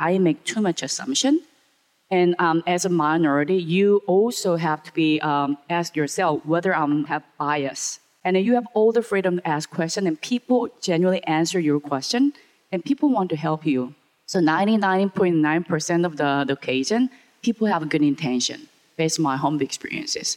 [0.00, 1.42] I make too much assumption.
[2.10, 6.82] And um, as a minority, you also have to be um, ask yourself whether I
[6.82, 8.00] am have bias.
[8.24, 12.32] And you have all the freedom to ask questions, and people genuinely answer your question,
[12.72, 13.94] and people want to help you.
[14.26, 17.10] So 99.9% of the, the occasion,
[17.42, 20.36] people have a good intention based on my home experiences.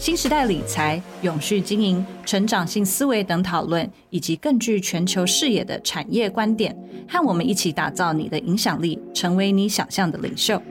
[0.00, 6.74] 新时代理财、永续经营、成长性思维等讨论，以及更具全球视野的产业观点，
[7.06, 10.62] 和我们一起打造你的影响力，成为你想象的领袖。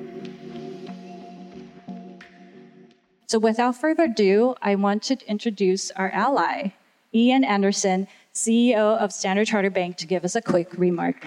[3.27, 6.71] So, without further ado, I want to introduce our ally,
[7.11, 11.17] Ian Anderson, CEO of Standard Chartered Bank, to give us a quick remark.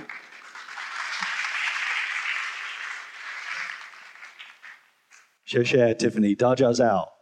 [5.44, 7.22] 谢谢 Tiffany，大家好。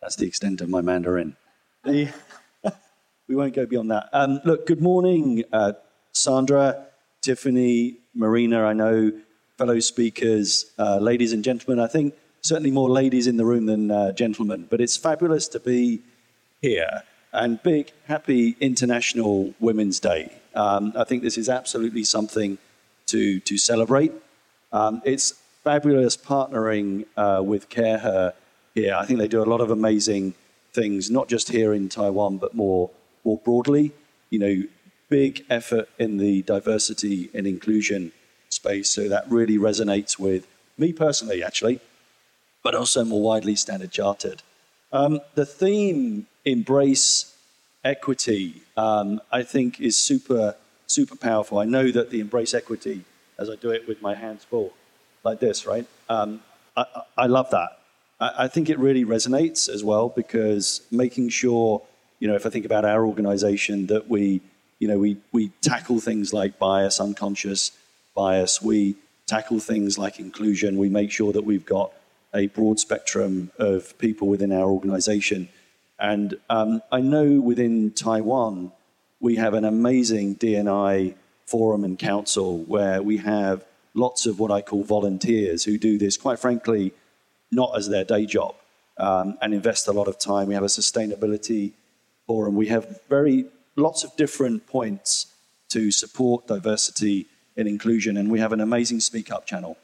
[0.00, 1.36] That's the extent of my Mandarin.
[3.28, 4.08] we won't go beyond that.
[4.12, 5.72] Um, look, good morning, uh,
[6.12, 6.86] Sandra,
[7.20, 8.64] Tiffany, Marina.
[8.64, 9.12] I know
[9.58, 11.82] fellow speakers, uh, ladies and gentlemen.
[11.82, 15.60] I think certainly more ladies in the room than uh, gentlemen, but it's fabulous to
[15.60, 16.00] be
[16.62, 17.02] here.
[17.32, 20.32] And big, happy International Women's Day.
[20.54, 22.58] Um, I think this is absolutely something
[23.06, 24.12] to, to celebrate.
[24.72, 28.32] Um, it's fabulous partnering uh, with CareHer
[28.74, 28.94] here.
[28.94, 30.34] I think they do a lot of amazing
[30.72, 32.90] things, not just here in Taiwan, but more
[33.24, 33.92] more broadly.
[34.30, 34.62] You know,
[35.08, 38.12] big effort in the diversity and inclusion
[38.48, 38.88] space.
[38.90, 40.46] So that really resonates with
[40.78, 41.80] me personally, actually,
[42.62, 44.42] but also more widely Standard Chartered.
[44.92, 47.36] Um, the theme embrace
[47.84, 51.58] equity, um, I think, is super super powerful.
[51.58, 53.04] I know that the embrace equity,
[53.38, 54.72] as I do it with my hands full,
[55.22, 55.86] like this, right?
[56.08, 56.42] Um,
[56.76, 56.84] I,
[57.16, 57.79] I love that.
[58.20, 61.82] I, think it really resonates as well because making sure,
[62.18, 64.42] you know, if I think about our organization, that we,
[64.78, 67.72] you know, we, we tackle things like bias, unconscious
[68.14, 71.92] bias, we tackle things like inclusion, we make sure that we've got
[72.34, 75.48] a broad spectrum of people within our organization.
[75.98, 78.72] And um, I know within Taiwan,
[79.18, 81.14] we have an amazing DNI
[81.46, 83.64] forum and council where we have
[83.94, 86.92] lots of what I call volunteers who do this, quite frankly,
[87.50, 88.54] not as their day job
[88.98, 90.48] um, and invest a lot of time.
[90.48, 91.72] We have a sustainability
[92.26, 92.54] forum.
[92.54, 93.46] We have very
[93.76, 95.26] lots of different points
[95.70, 99.76] to support diversity and inclusion, and we have an amazing Speak Up channel.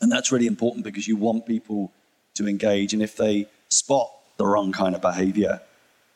[0.00, 1.92] And that's really important because you want people
[2.34, 5.60] to engage, and if they spot the wrong kind of behavior,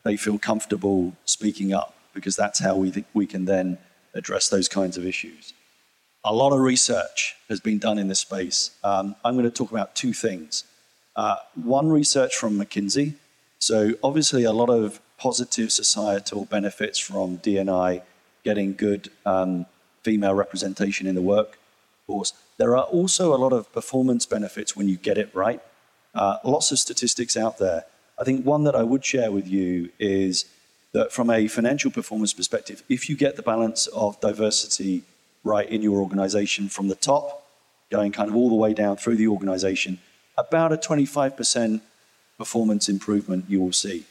[0.03, 3.79] they feel comfortable speaking up because that's how we think we can then
[4.15, 5.53] address those kinds of issues
[6.25, 8.71] a lot of research has been done in this space.
[8.83, 10.65] Um, I'm going to talk about two things.
[11.17, 13.15] Uh, one, research from McKinsey.
[13.59, 18.03] So, obviously, a lot of positive societal benefits from DNI
[18.45, 19.67] getting good um,
[20.03, 22.33] female representation in the workforce.
[22.57, 25.61] There are also a lot of performance benefits when you get it right.
[26.15, 27.85] Uh, lots of statistics out there.
[28.19, 30.45] I think one that I would share with you is
[30.93, 35.03] that from a financial performance perspective, if you get the balance of diversity
[35.49, 37.47] right in your organization from the top,
[37.91, 39.99] going kind of all the way down through the organization,
[40.37, 41.81] about a 25%
[42.37, 44.05] performance improvement you will see.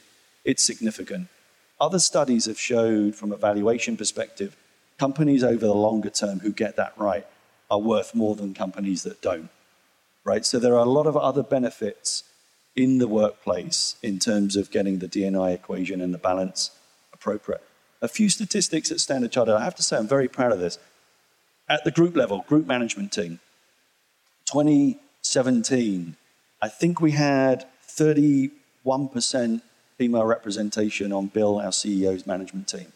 [0.44, 1.28] It's significant.
[1.80, 4.56] Other studies have showed from a valuation perspective,
[4.98, 7.26] companies over the longer term who get that right
[7.70, 9.48] are worth more than companies that don't.
[10.24, 10.44] Right?
[10.44, 12.24] So there are a lot of other benefits
[12.74, 16.70] in the workplace in terms of getting the DNI equation and the balance
[17.12, 17.62] appropriate.
[18.02, 19.54] A few statistics at Standard Chartered.
[19.54, 20.78] I have to say, I'm very proud of this
[21.68, 23.40] at the group level, group management team,
[24.46, 26.16] 2017,
[26.62, 28.50] I think we had 31%
[29.96, 32.92] female representation on Bill, our CEO's management team.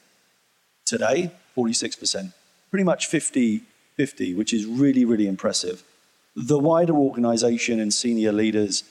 [0.85, 2.33] Today, 46%,
[2.71, 3.63] pretty much 50
[3.97, 5.83] 50, which is really, really impressive.
[6.35, 8.85] The wider organization and senior leaders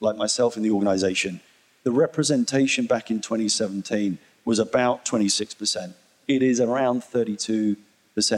[0.00, 1.40] like myself in the organization,
[1.84, 5.94] the representation back in 2017 was about 26%.
[6.26, 7.76] It is around 32%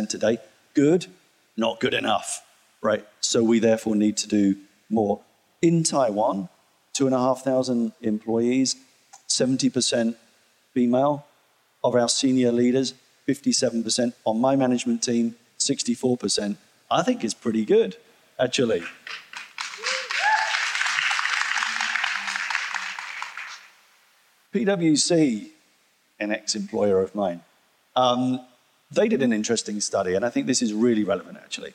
[0.08, 0.38] today
[0.74, 1.06] good,
[1.56, 2.44] not good enough,
[2.80, 3.06] right?
[3.20, 4.56] So we therefore need to do
[4.88, 5.20] more.
[5.62, 6.48] In Taiwan,
[6.92, 8.76] two and a half thousand employees,
[9.28, 10.16] 70%
[10.74, 11.26] female.
[11.82, 12.92] Of our senior leaders,
[13.26, 14.12] 57%.
[14.26, 16.56] On my management team, 64%.
[16.90, 17.96] I think is pretty good,
[18.38, 18.82] actually.
[24.52, 25.50] PwC,
[26.18, 27.40] an ex employer of mine,
[27.94, 28.40] um,
[28.90, 31.74] they did an interesting study, and I think this is really relevant actually.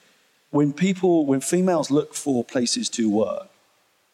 [0.51, 3.49] When people, when females look for places to work,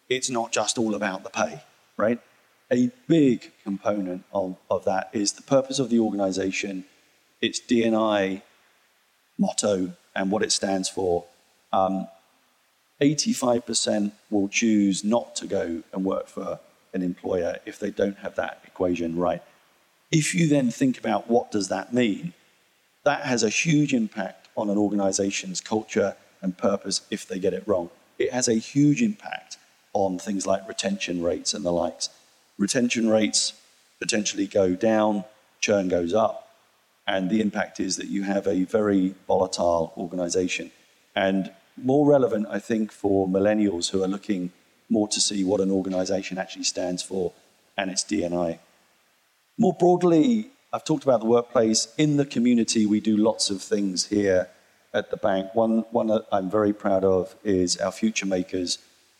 [0.09, 1.61] it's not just all about the pay,
[1.97, 2.19] right?
[2.71, 6.85] A big component of, of that is the purpose of the organization,
[7.41, 8.41] its DNI
[9.37, 11.25] motto, and what it stands for.
[11.73, 12.07] Um,
[13.01, 16.59] 85% will choose not to go and work for
[16.93, 19.41] an employer if they don't have that equation right.
[20.11, 22.33] If you then think about what does that mean,
[23.03, 27.63] that has a huge impact on an organization's culture and purpose if they get it
[27.65, 27.89] wrong.
[28.17, 29.57] It has a huge impact
[29.93, 32.09] on things like retention rates and the likes.
[32.57, 33.53] Retention rates
[33.99, 35.23] potentially go down,
[35.59, 36.49] churn goes up,
[37.07, 40.71] and the impact is that you have a very volatile organization.
[41.15, 44.51] And more relevant, I think, for millennials who are looking
[44.89, 47.33] more to see what an organization actually stands for
[47.77, 48.59] and its DNI.
[49.57, 51.93] More broadly, I've talked about the workplace.
[51.97, 54.47] In the community, we do lots of things here
[54.93, 55.53] at the bank.
[55.53, 58.77] One, one that I'm very proud of is our Future Makers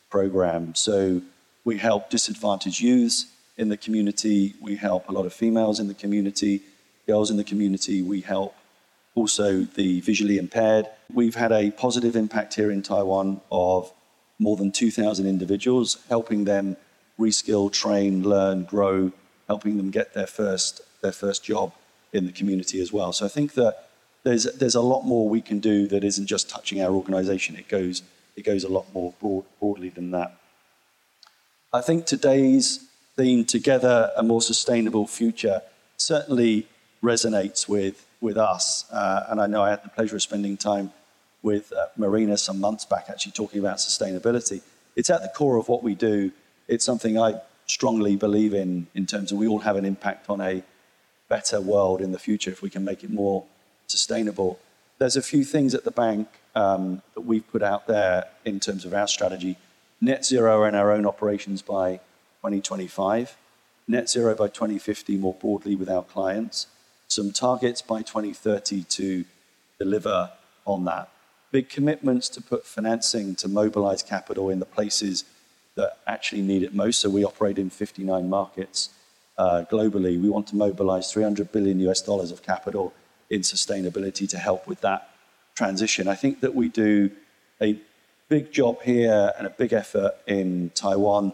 [0.10, 0.76] program.
[0.76, 1.22] So
[1.66, 3.26] we help disadvantaged youths
[3.58, 4.54] in the community.
[4.62, 6.62] We help a lot of females in the community,
[7.06, 8.02] girls in the community.
[8.02, 8.56] We help
[9.14, 10.88] also the visually impaired.
[11.14, 13.92] We've had a positive impact here in Taiwan of
[14.40, 16.78] more than 2,000 individuals, helping them
[17.20, 19.12] reskill, train, learn, grow,
[19.48, 21.74] helping them get their first, their first job
[22.14, 23.14] in the community as well.
[23.14, 23.88] So I think that
[24.24, 27.56] there's, there's a lot more we can do that isn't just touching our organization.
[27.56, 28.04] It goes,
[28.36, 30.38] it goes a lot more broad, broadly than that.
[31.74, 35.62] I think today's theme, Together a More Sustainable Future,
[35.98, 36.68] certainly
[37.02, 38.86] resonates with, with us.
[38.92, 40.92] Uh, and I know I had the pleasure of spending time
[41.42, 44.62] with uh, Marina some months back, actually talking about sustainability.
[44.96, 46.32] It's at the core of what we do.
[46.68, 50.42] It's something I strongly believe in, in terms of we all have an impact on
[50.42, 50.62] a
[51.32, 53.46] better world in the future if we can make it more
[53.88, 54.60] sustainable.
[54.98, 58.84] There's a few things at the bank um, that we've put out there in terms
[58.84, 59.56] of our strategy.
[60.02, 62.02] Net zero in our own operations by
[62.42, 63.38] 2025,
[63.88, 66.68] net zero by 2050 more broadly with our clients,
[67.08, 69.24] some targets by 2030 to
[69.80, 70.32] deliver
[70.66, 71.10] on that
[71.52, 75.26] big commitments to put financing to mobilize capital in the places
[75.76, 77.00] that actually need it most.
[77.00, 78.90] So we operate in 59 markets
[79.38, 80.22] Uh, globally.
[80.22, 82.94] We want to mobilize 300 billion US dollars of capital
[83.30, 85.10] in sustainability to help with that
[85.56, 86.08] transition.
[86.08, 87.10] I think that we do
[87.62, 87.80] a
[88.28, 91.34] big job here and a big effort in Taiwan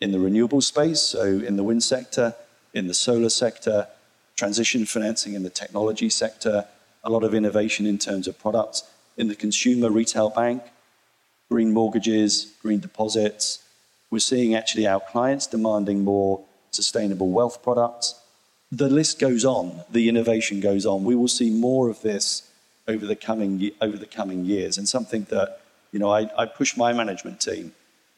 [0.00, 2.34] in the renewable space, so in the wind sector,
[2.72, 3.88] in the solar sector,
[4.36, 6.66] transition financing in the technology sector,
[7.02, 8.84] a lot of innovation in terms of products
[9.16, 10.62] in the consumer retail bank,
[11.50, 13.64] green mortgages, green deposits.
[14.10, 18.20] We're seeing actually our clients demanding more sustainable wealth products.
[18.72, 21.04] The list goes on, the innovation goes on.
[21.04, 22.48] We will see more of this
[22.86, 25.60] over the coming, over the coming years, and something that
[25.92, 27.72] you know, I, I push my management team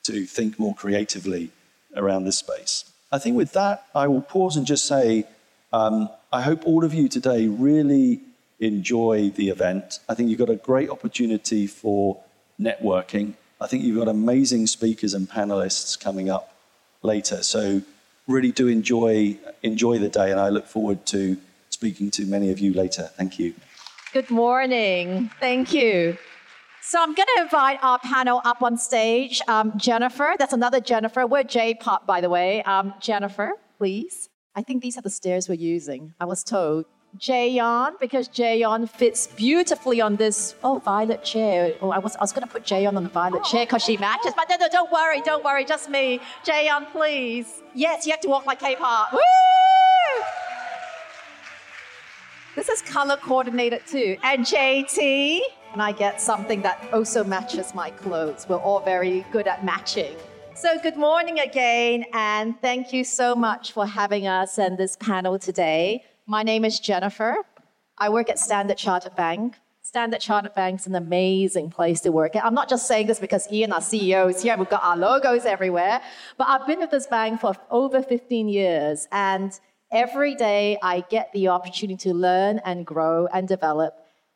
[0.04, 1.50] to think more creatively
[1.96, 2.84] around this space.
[3.10, 5.26] I think with that, I will pause and just say
[5.72, 8.20] um, I hope all of you today really
[8.60, 10.00] enjoy the event.
[10.08, 12.22] I think you've got a great opportunity for
[12.60, 13.34] networking.
[13.60, 16.54] I think you've got amazing speakers and panelists coming up
[17.02, 17.42] later.
[17.42, 17.82] So
[18.32, 21.36] really do enjoy enjoy the day and I look forward to
[21.70, 23.10] speaking to many of you later.
[23.16, 23.54] Thank you.
[24.12, 25.30] Good morning.
[25.40, 26.16] Thank you.
[26.84, 29.40] So I'm going to invite our panel up on stage.
[29.46, 31.26] Um, Jennifer, that's another Jennifer.
[31.26, 32.62] We're J-pop, by the way.
[32.64, 34.28] Um, Jennifer, please.
[34.54, 36.14] I think these are the stairs we're using.
[36.20, 36.84] I was told.
[37.18, 41.74] Jaeyeon because Jaeyeon fits beautifully on this oh violet chair.
[41.82, 44.32] Oh, I was I was gonna put Jaeyeon on the violet chair because she matches,
[44.34, 46.20] but no, no, don't worry, don't worry, just me.
[46.44, 47.62] Jaeyeon, please.
[47.74, 49.12] Yes, you have to walk like K-pop.
[49.12, 49.18] Woo!
[52.56, 54.16] This is color coordinated too.
[54.22, 55.40] And JT,
[55.72, 58.46] and I get something that also matches my clothes.
[58.48, 60.16] We're all very good at matching.
[60.54, 65.38] So, good morning again, and thank you so much for having us and this panel
[65.38, 66.04] today.
[66.32, 67.36] My name is Jennifer.
[67.98, 69.56] I work at Standard Chartered Bank.
[69.82, 73.52] Standard Chartered Bank is an amazing place to work I'm not just saying this because
[73.52, 74.56] Ian, our CEO, is here.
[74.56, 76.00] We've got our logos everywhere.
[76.38, 79.06] But I've been with this bank for over 15 years.
[79.12, 79.52] And
[79.90, 83.92] every day I get the opportunity to learn and grow and develop.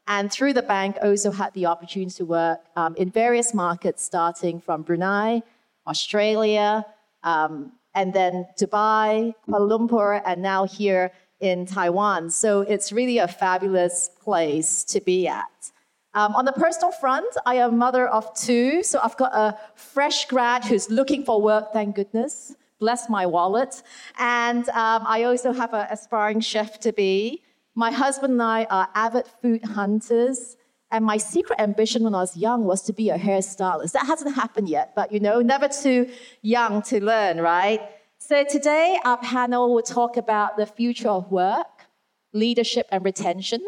[0.07, 4.61] And through the bank, also had the opportunity to work um, in various markets, starting
[4.61, 5.41] from Brunei,
[5.87, 6.85] Australia,
[7.23, 12.31] um, and then Dubai, Kuala Lumpur, and now here in Taiwan.
[12.31, 15.73] So it's really a fabulous place to be at.
[16.15, 19.59] Um, on the personal front, I am a mother of two, so I've got a
[19.75, 23.83] fresh grad who's looking for work, thank goodness, bless my wallet.
[24.19, 27.43] And um, I also have an aspiring chef to be.
[27.75, 30.57] My husband and I are avid food hunters.
[30.91, 33.93] And my secret ambition when I was young was to be a hairstylist.
[33.93, 36.09] That hasn't happened yet, but you know, never too
[36.41, 37.81] young to learn, right?
[38.19, 41.87] So today, our panel will talk about the future of work,
[42.33, 43.61] leadership, and retention.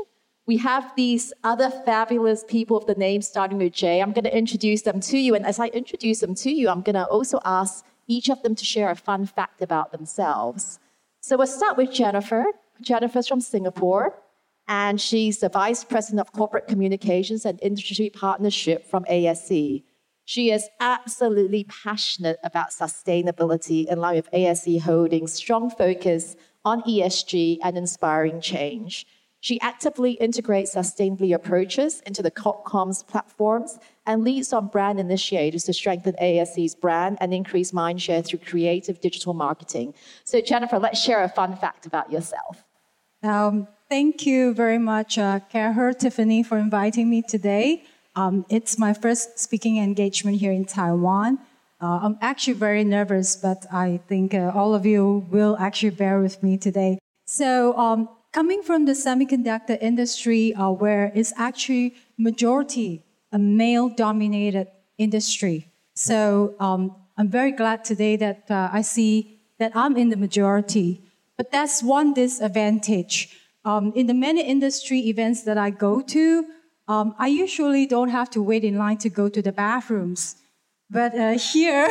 [0.47, 4.01] We have these other fabulous people of the name starting with J.
[4.01, 5.35] I'm going to introduce them to you.
[5.35, 8.55] And as I introduce them to you, I'm going to also ask each of them
[8.55, 10.81] to share a fun fact about themselves.
[11.21, 12.47] So we'll start with Jennifer.
[12.81, 14.15] Jennifer's from Singapore,
[14.67, 19.83] and she's the Vice President of Corporate Communications and Industry Partnership from ASE.
[20.29, 27.61] She is absolutely passionate about sustainability in line with ASE Holdings' strong focus on ESG
[27.63, 29.07] and inspiring change.
[29.41, 35.73] She actively integrates sustainability approaches into the comms platforms and leads on brand initiatives to
[35.73, 39.95] strengthen ASE's brand and increase mindshare through creative digital marketing.
[40.25, 42.67] So, Jennifer, let's share a fun fact about yourself.
[43.23, 47.87] Um, thank you very much, uh, Tiffany, for inviting me today.
[48.19, 51.39] Um, it's my first speaking engagement here in Taiwan.
[51.81, 56.19] Uh, I'm actually very nervous, but I think uh, all of you will actually bear
[56.19, 56.99] with me today.
[57.27, 65.69] So, um, coming from the semiconductor industry, uh, where it's actually majority a male-dominated industry.
[65.95, 71.03] So um, I'm very glad today that uh, I see that I'm in the majority.
[71.37, 73.37] But that's one disadvantage.
[73.65, 76.47] Um, in the many industry events that I go to,
[76.89, 80.37] um, I usually don't have to wait in line to go to the bathrooms.
[80.91, 81.89] But uh, here,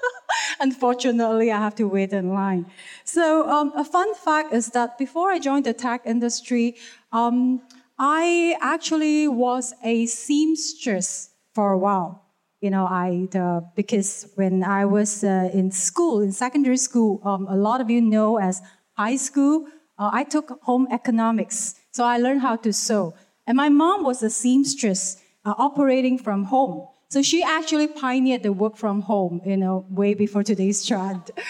[0.60, 2.64] unfortunately, I have to wait in line.
[3.04, 6.76] So um, a fun fact is that before I joined the tech industry,
[7.12, 7.60] um,
[7.98, 12.24] I actually was a seamstress for a while.
[12.62, 17.46] You know, I uh, because when I was uh, in school, in secondary school, um,
[17.48, 18.60] a lot of you know as
[18.96, 19.66] high school,
[19.98, 23.14] uh, I took home economics, so I learned how to sew.
[23.50, 26.86] And my mom was a seamstress uh, operating from home.
[27.08, 31.32] So she actually pioneered the work from home, you know, way before today's trend.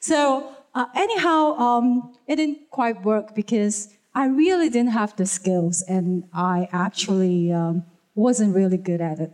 [0.00, 5.82] So uh, anyhow, um, it didn't quite work because I really didn't have the skills,
[5.88, 7.84] and I actually um,
[8.14, 9.32] wasn't really good at it.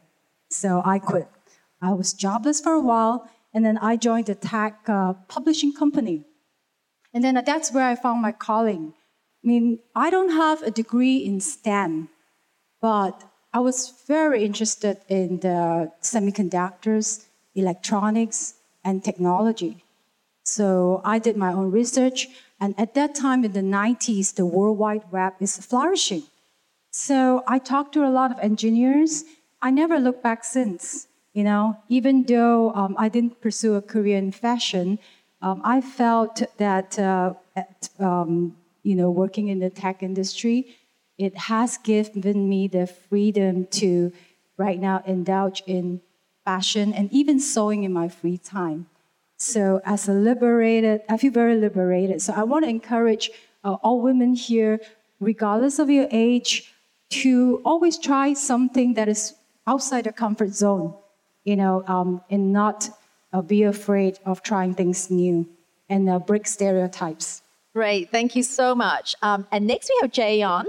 [0.48, 1.28] So I quit.
[1.82, 6.24] I was jobless for a while, and then I joined a tech uh, publishing company.
[7.12, 8.94] And then that's where I found my calling.
[9.44, 12.08] I mean, I don't have a degree in STEM,
[12.84, 13.22] but
[13.54, 17.24] I was very interested in the semiconductors,
[17.54, 19.82] electronics, and technology.
[20.42, 22.28] So I did my own research,
[22.60, 26.24] and at that time in the 90s, the World Wide Web is flourishing.
[26.90, 29.24] So I talked to a lot of engineers.
[29.62, 31.08] I never looked back since.
[31.32, 34.98] You know, even though um, I didn't pursue a career in fashion,
[35.40, 40.76] um, I felt that uh, at, um, you know working in the tech industry,
[41.18, 44.12] it has given me the freedom to
[44.56, 46.00] right now indulge in
[46.44, 48.86] fashion and even sewing in my free time.
[49.36, 52.22] So, as a liberated, I feel very liberated.
[52.22, 53.30] So, I want to encourage
[53.64, 54.80] uh, all women here,
[55.20, 56.72] regardless of your age,
[57.10, 59.34] to always try something that is
[59.66, 60.94] outside your comfort zone,
[61.44, 62.88] you know, um, and not
[63.32, 65.46] uh, be afraid of trying things new
[65.88, 67.42] and uh, break stereotypes.
[67.74, 69.16] Great, thank you so much.
[69.20, 70.66] Um, and next we have Jaeyeon.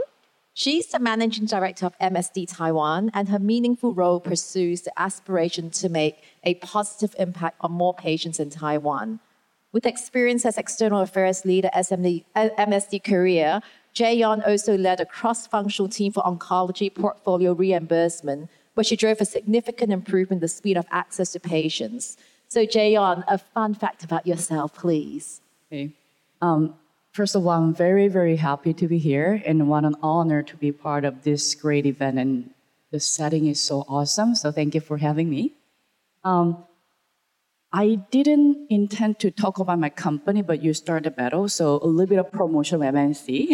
[0.58, 5.90] She's the managing director of MSD Taiwan, and her meaningful role pursues the aspiration to
[5.90, 9.20] make a positive impact on more patients in Taiwan.
[9.74, 13.62] With experience as external affairs leader at MSD Korea,
[13.94, 19.92] Jaeyeon also led a cross-functional team for oncology portfolio reimbursement, where she drove a significant
[19.92, 22.16] improvement in the speed of access to patients.
[22.48, 25.42] So, Jaeyeon, a fun fact about yourself, please.
[25.70, 25.92] Okay.
[26.42, 26.76] Um,
[27.16, 30.56] First of all, I'm very, very happy to be here and what an honor to
[30.58, 32.20] be part of this great event.
[32.20, 32.50] And
[32.92, 34.36] the setting is so awesome.
[34.36, 35.54] So thank you for having me.
[36.26, 36.66] Um,
[37.72, 41.48] I didn't intend to talk about my company, but you started the battle.
[41.48, 43.48] So a little bit of promotion of MNC.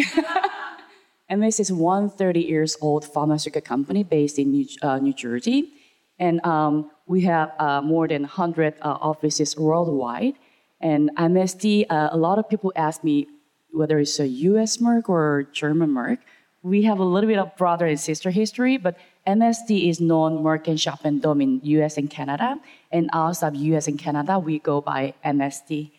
[1.30, 5.70] MS is one 30 years old pharmaceutical company based in New, uh, New Jersey.
[6.18, 10.34] And um, we have uh, more than 100 uh, offices worldwide.
[10.80, 13.28] And MSD, uh, a lot of people ask me,
[13.72, 16.18] whether it's a US Merck or German Merck,
[16.62, 20.68] we have a little bit of brother and sister history, but MSD is known Merck
[20.68, 22.60] and Sharp and Dohme in US and Canada,
[22.90, 25.90] and outside US and Canada, we go by MSD.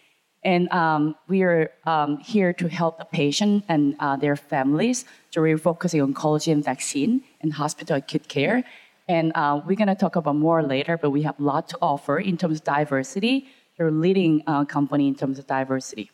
[0.45, 5.05] And um, we are um, here to help the patient and uh, their families.
[5.31, 8.63] So we're focusing on oncology and vaccine and hospital acute care.
[9.07, 11.77] And uh, we're going to talk about more later, but we have a lot to
[11.81, 16.11] offer in terms of diversity they're a leading uh, company in terms of diversity.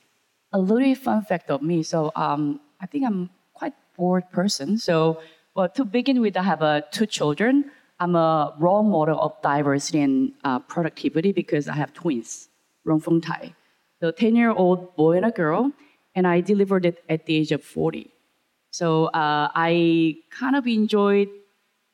[0.52, 1.84] A little fun fact of me.
[1.84, 4.78] So um, I think I'm quite bored person.
[4.78, 5.22] So,
[5.56, 7.72] well, to begin with, I have uh, two children.
[8.00, 12.50] I'm a role model of diversity and uh, productivity because I have twins,
[12.86, 13.54] Rongfeng Tai.
[14.00, 15.72] The 10 year old boy and a girl,
[16.16, 18.10] and I delivered it at the age of 40.
[18.72, 21.28] So uh, I kind of enjoyed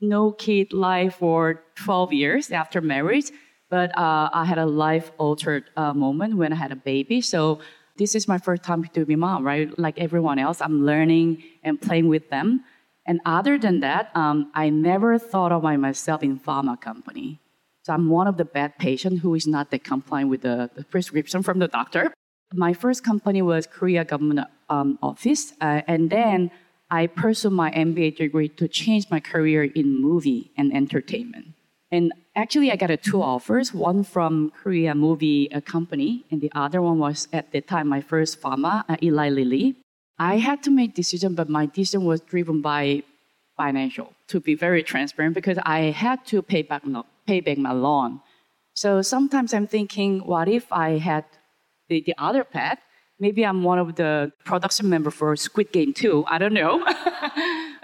[0.01, 3.31] no kid life for 12 years after marriage,
[3.69, 7.21] but uh, I had a life altered uh, moment when I had a baby.
[7.21, 7.59] So
[7.97, 9.77] this is my first time to be mom, right?
[9.79, 12.63] Like everyone else, I'm learning and playing with them.
[13.05, 17.39] And other than that, um, I never thought of myself in pharma company.
[17.83, 21.43] So I'm one of the bad patients who is not compliant with the, the prescription
[21.43, 22.11] from the doctor.
[22.53, 26.51] My first company was Korea Government um, Office, uh, and then
[26.89, 31.54] I pursued my MBA degree to change my career in movie and entertainment.
[31.95, 36.51] And actually, I got a two offers, one from Korea Movie uh, Company, and the
[36.53, 39.77] other one was at the time my first pharma, uh, Eli Lilly.
[40.19, 43.03] I had to make decision, but my decision was driven by
[43.55, 44.11] financial.
[44.27, 46.83] To be very transparent, because I had to pay back
[47.25, 48.19] pay back my loan.
[48.73, 51.23] So sometimes I'm thinking, what if I had
[51.87, 52.79] the, the other path?
[53.21, 56.25] Maybe I'm one of the production member for Squid Game too.
[56.27, 56.83] I don't know.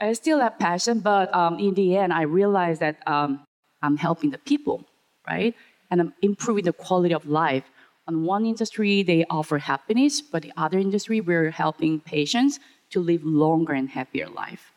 [0.07, 3.45] I still have passion, but um, in the end, I realized that um,
[3.81, 4.85] I'm helping the people,
[5.27, 5.55] right?
[5.89, 7.65] And I'm improving the quality of life
[8.07, 12.59] on one industry, they offer happiness, but the other industry, we're helping patients
[12.89, 14.71] to live longer and happier life.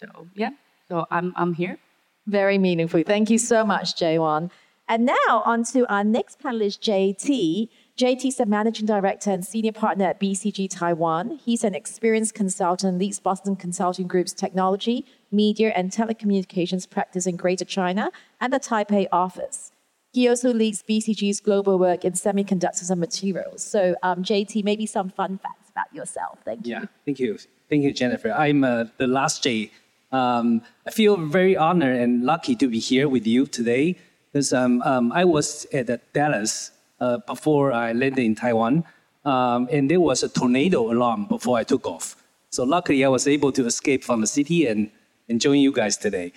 [0.00, 0.50] So yeah,
[0.88, 1.78] so I'm I'm here.
[2.26, 3.02] Very meaningful.
[3.02, 4.50] Thank you so much, Jaewon.
[4.88, 7.68] And now on to our next panelist, JT.
[7.98, 11.40] JT is the managing director and senior partner at BCG Taiwan.
[11.44, 17.64] He's an experienced consultant, leads Boston Consulting Group's technology, media, and telecommunications practice in Greater
[17.64, 19.72] China and the Taipei office.
[20.12, 23.64] He also leads BCG's global work in semiconductors and materials.
[23.64, 26.38] So, um, JT, maybe some fun facts about yourself.
[26.44, 26.74] Thank you.
[26.74, 27.36] Yeah, thank you.
[27.68, 28.30] Thank you, Jennifer.
[28.30, 29.72] I'm uh, the last J.
[30.12, 33.96] Um, I feel very honored and lucky to be here with you today
[34.30, 38.84] because um, um, I was at Dallas uh, before I landed in Taiwan,
[39.24, 42.16] um, and there was a tornado alarm before I took off.
[42.50, 44.90] So luckily, I was able to escape from the city and,
[45.28, 46.32] and join you guys today.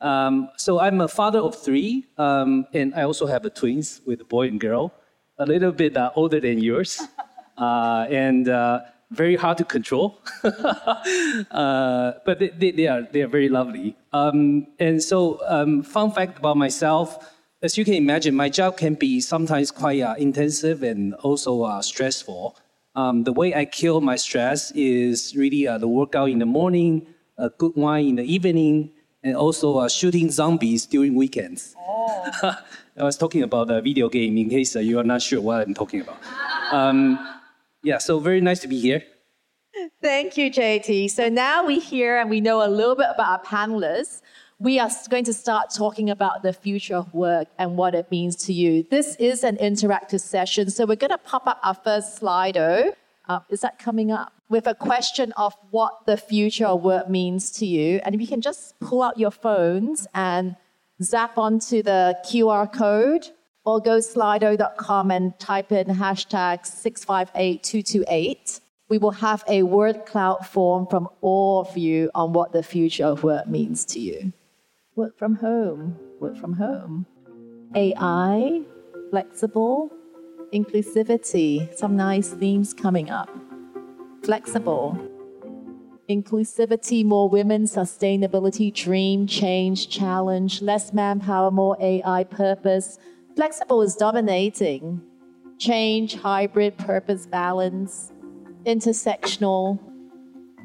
[0.00, 4.20] Um, so I'm a father of three, um, and I also have a twins with
[4.20, 4.92] a boy and girl,
[5.38, 7.00] a little bit uh, older than yours,
[7.58, 10.20] uh, and uh, very hard to control.
[11.50, 13.96] Uh, but they, they, they, are they are very lovely.
[14.12, 17.33] Um, and so, um, fun fact about myself:
[17.64, 21.80] as you can imagine, my job can be sometimes quite uh, intensive and also uh,
[21.80, 22.56] stressful.
[22.94, 27.06] Um, the way I kill my stress is really the workout in the morning,
[27.38, 31.74] a good wine in the evening and also uh, shooting zombies during weekends.
[31.78, 32.30] Oh.
[32.98, 35.66] I was talking about a video game in case uh, you are not sure what
[35.66, 36.18] I'm talking about.
[36.70, 37.18] Um,
[37.82, 39.02] yeah, so very nice to be here.
[40.02, 41.10] Thank you, JT.
[41.10, 44.20] So now we hear and we know a little bit about our panelists.
[44.60, 48.36] We are going to start talking about the future of work and what it means
[48.46, 48.84] to you.
[48.88, 52.92] This is an interactive session, so we're going to pop up our first Slido.
[53.28, 54.32] Uh, is that coming up?
[54.48, 58.00] With a question of what the future of work means to you.
[58.04, 60.54] And if you can just pull out your phones and
[61.02, 63.26] zap onto the QR code
[63.64, 68.60] or go slido.com and type in hashtag 658228.
[68.88, 73.06] We will have a word cloud form from all of you on what the future
[73.06, 74.32] of work means to you.
[74.96, 77.06] Work from home, work from home.
[77.74, 78.62] AI,
[79.10, 79.90] flexible,
[80.52, 83.28] inclusivity, some nice themes coming up
[84.24, 84.98] flexible.
[86.08, 92.98] Inclusivity, more women, sustainability, dream, change, challenge, less manpower, more AI, purpose.
[93.36, 95.00] Flexible is dominating.
[95.58, 98.12] Change, hybrid, purpose, balance,
[98.64, 99.78] intersectional.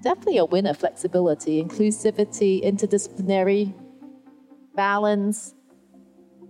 [0.04, 3.74] Definitely a winner, flexibility, inclusivity, interdisciplinary,
[4.88, 5.54] balance.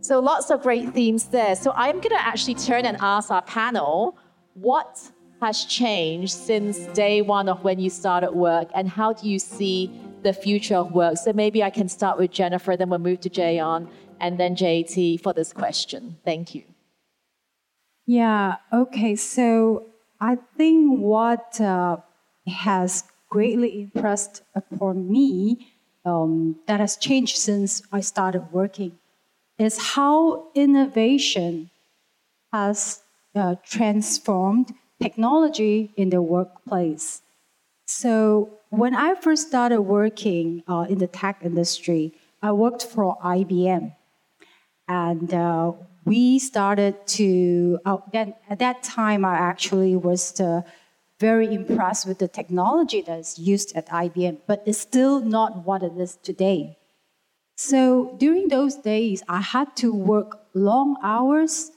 [0.01, 1.55] So lots of great themes there.
[1.55, 4.17] So I'm going to actually turn and ask our panel
[4.53, 4.93] what
[5.41, 9.77] has changed since day one of when you started work, and how do you see
[10.27, 11.15] the future of work?
[11.17, 13.81] So maybe I can start with Jennifer, then we'll move to Jaeyeon,
[14.19, 16.01] and then JT for this question.
[16.25, 16.63] Thank you.
[18.05, 19.15] Yeah, okay.
[19.15, 19.85] So
[20.19, 21.97] I think what uh,
[22.47, 25.29] has greatly impressed upon me
[26.05, 28.97] um, that has changed since I started working
[29.57, 31.69] is how innovation
[32.53, 33.01] has
[33.35, 37.21] uh, transformed technology in the workplace.
[37.88, 43.95] So when I first started working uh, in the tech industry, I worked for IBM.
[44.88, 45.73] And uh,
[46.05, 50.62] we started to, uh, then at that time, I actually was uh,
[51.19, 55.84] very impressed with the technology that is used at IBM, but it's still not what
[55.84, 56.77] it is today.
[57.58, 61.71] So during those days, I had to work long hours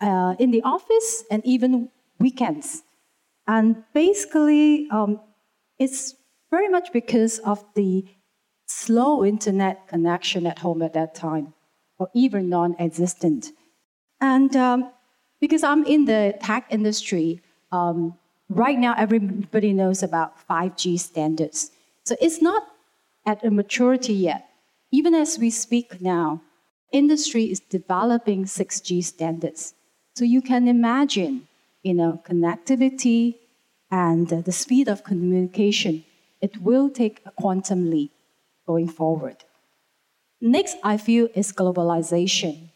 [0.00, 2.82] uh, in the office and even weekends.
[3.46, 5.20] And basically, um,
[5.78, 6.14] it's
[6.50, 8.04] very much because of the
[8.66, 11.54] slow internet connection at home at that time,
[11.98, 13.52] or even non existent.
[14.20, 14.90] And um,
[15.40, 17.40] because I'm in the tech industry,
[17.72, 18.18] um,
[18.56, 21.70] right now everybody knows about 5G standards.
[22.04, 22.62] So it's not
[23.26, 24.48] at a maturity yet.
[24.90, 26.42] Even as we speak now,
[26.92, 29.74] industry is developing 6G standards.
[30.14, 31.48] So you can imagine,
[31.82, 33.36] you know, connectivity
[33.90, 36.04] and the speed of communication.
[36.40, 38.12] It will take a quantum leap
[38.66, 39.36] going forward.
[40.40, 42.68] Next, I feel is globalization.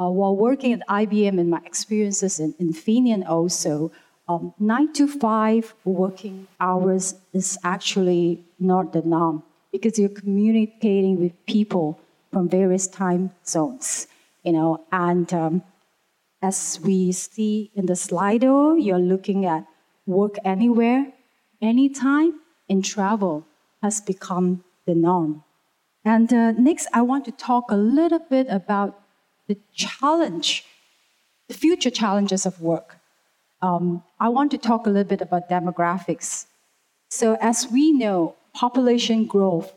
[0.00, 3.92] Uh, while working at IBM and my experiences in Infineon also,
[4.28, 11.32] um, nine to five working hours is actually not the norm because you're communicating with
[11.46, 12.00] people
[12.32, 14.06] from various time zones,
[14.42, 15.62] you know, and um,
[16.42, 19.66] as we see in the Slido, you're looking at
[20.06, 21.12] work anywhere,
[21.62, 23.46] anytime, and travel
[23.82, 25.42] has become the norm.
[26.04, 29.00] And uh, next, I want to talk a little bit about
[29.48, 30.64] the challenge,
[31.48, 32.98] the future challenges of work.
[33.64, 36.46] Um, I want to talk a little bit about demographics.
[37.08, 39.72] So, as we know, population growth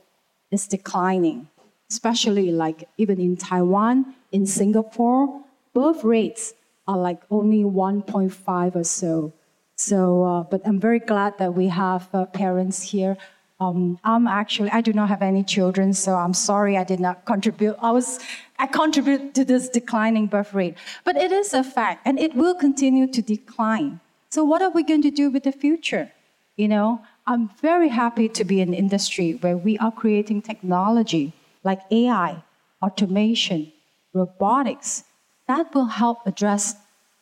[0.51, 1.47] is declining,
[1.89, 5.41] especially like even in Taiwan, in Singapore,
[5.73, 6.53] birth rates
[6.85, 9.31] are like only 1.5 or so.
[9.77, 13.15] So, uh, but I'm very glad that we have uh, parents here
[13.59, 17.25] um, I'm actually, I do not have any children, so I'm sorry I did not
[17.25, 17.75] contribute.
[17.81, 18.19] I was,
[18.59, 20.75] I contribute to this declining birth rate.
[21.03, 23.99] But it is a fact, and it will continue to decline.
[24.29, 26.11] So what are we going to do with the future?
[26.55, 31.33] You know, I'm very happy to be in an industry where we are creating technology
[31.63, 32.43] like AI,
[32.81, 33.71] automation,
[34.13, 35.03] robotics,
[35.47, 36.75] that will help address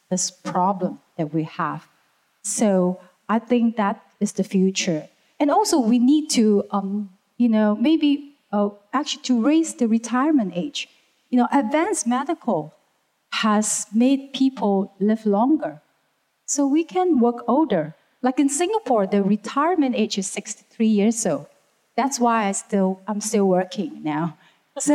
[0.09, 1.87] this problem that we have.
[2.43, 5.07] So I think that is the future.
[5.39, 10.53] And also, we need to, um, you know, maybe uh, actually to raise the retirement
[10.55, 10.87] age.
[11.29, 12.73] You know, advanced medical
[13.31, 15.81] has made people live longer.
[16.45, 17.95] So we can work older.
[18.21, 21.47] Like in Singapore, the retirement age is 63 years old.
[21.97, 24.37] That's why I still, I'm still working now.
[24.77, 24.93] So,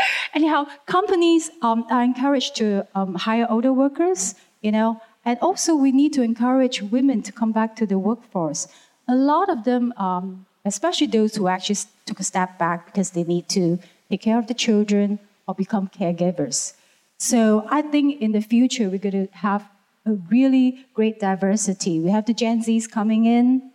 [0.34, 5.92] anyhow, companies um, are encouraged to um, hire older workers, you know, and also we
[5.92, 8.68] need to encourage women to come back to the workforce
[9.08, 13.24] a lot of them, um, especially those who actually took a step back because they
[13.24, 13.78] need to
[14.10, 16.74] take care of the children or become caregivers.
[17.18, 19.68] So I think in the future we're going to have
[20.06, 22.00] a really great diversity.
[22.00, 23.70] We have the Gen Zs coming in.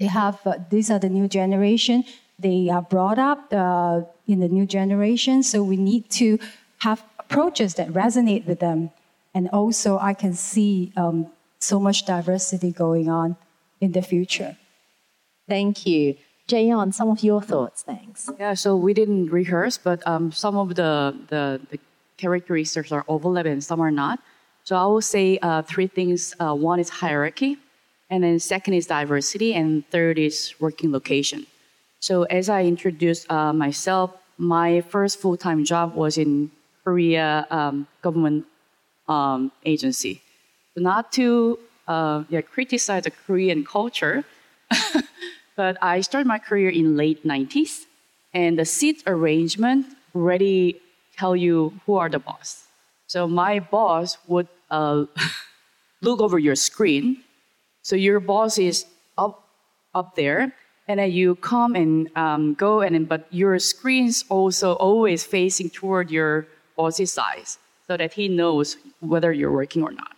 [0.00, 2.04] They have uh, these are the new generation.
[2.38, 6.38] They are brought up uh, in the new generation, so we need to
[6.78, 8.90] have approaches that resonate with them.
[9.34, 11.26] And also, I can see um,
[11.58, 13.36] so much diversity going on
[13.80, 14.56] in the future.
[15.48, 16.16] Thank you.
[16.48, 18.30] Jaeyeon, some of your thoughts, thanks.
[18.38, 21.78] Yeah, so we didn't rehearse, but um, some of the, the, the,
[22.16, 24.18] characteristics are overlapping and some are not.
[24.64, 26.34] So I will say uh, three things.
[26.40, 27.58] Uh, one is hierarchy,
[28.10, 31.46] and then second is diversity, and third is working location.
[32.00, 36.50] So as I introduced uh, myself, my first full-time job was in
[36.82, 38.46] Korea um, government
[39.08, 40.22] um, agency.
[40.76, 44.24] Not to uh, yeah, criticize the Korean culture,
[45.58, 47.86] But I started my career in late 90s,
[48.32, 50.80] and the seat arrangement already
[51.18, 52.68] tell you who are the boss.
[53.08, 55.06] So my boss would uh,
[56.00, 57.24] look over your screen.
[57.82, 58.86] So your boss is
[59.18, 59.42] up
[59.96, 60.54] up there,
[60.86, 65.70] and then you come and um, go, and then, but your screen's also always facing
[65.70, 70.14] toward your boss's size, so that he knows whether you're working or not.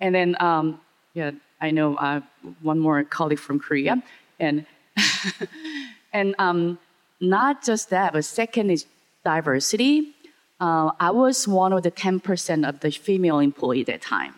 [0.00, 0.80] And then, um,
[1.14, 2.22] yeah, I know uh,
[2.60, 4.02] one more colleague from Korea.
[4.44, 4.66] And,
[6.12, 6.78] and um,
[7.20, 8.86] not just that, but second is
[9.24, 10.14] diversity.
[10.60, 14.34] Uh, I was one of the 10% of the female employee at that time.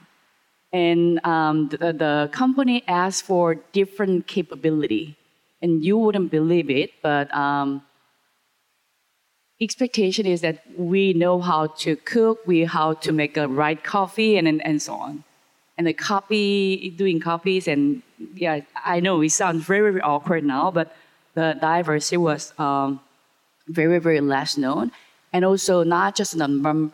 [0.72, 5.16] And um, the, the, company asked for different capability.
[5.62, 7.82] And you wouldn't believe it, but um,
[9.60, 14.36] expectation is that we know how to cook, we how to make a right coffee,
[14.36, 15.24] and, and, and so on
[15.76, 18.02] and the copy, doing copies, and
[18.34, 20.96] yeah, I know it sounds very, very awkward now, but
[21.34, 23.00] the diversity was um,
[23.68, 24.90] very, very less known.
[25.36, 26.48] and also not just the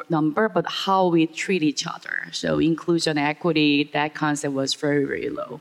[0.08, 2.26] number, but how we treat each other.
[2.32, 5.60] So inclusion, equity, that concept was very, very low.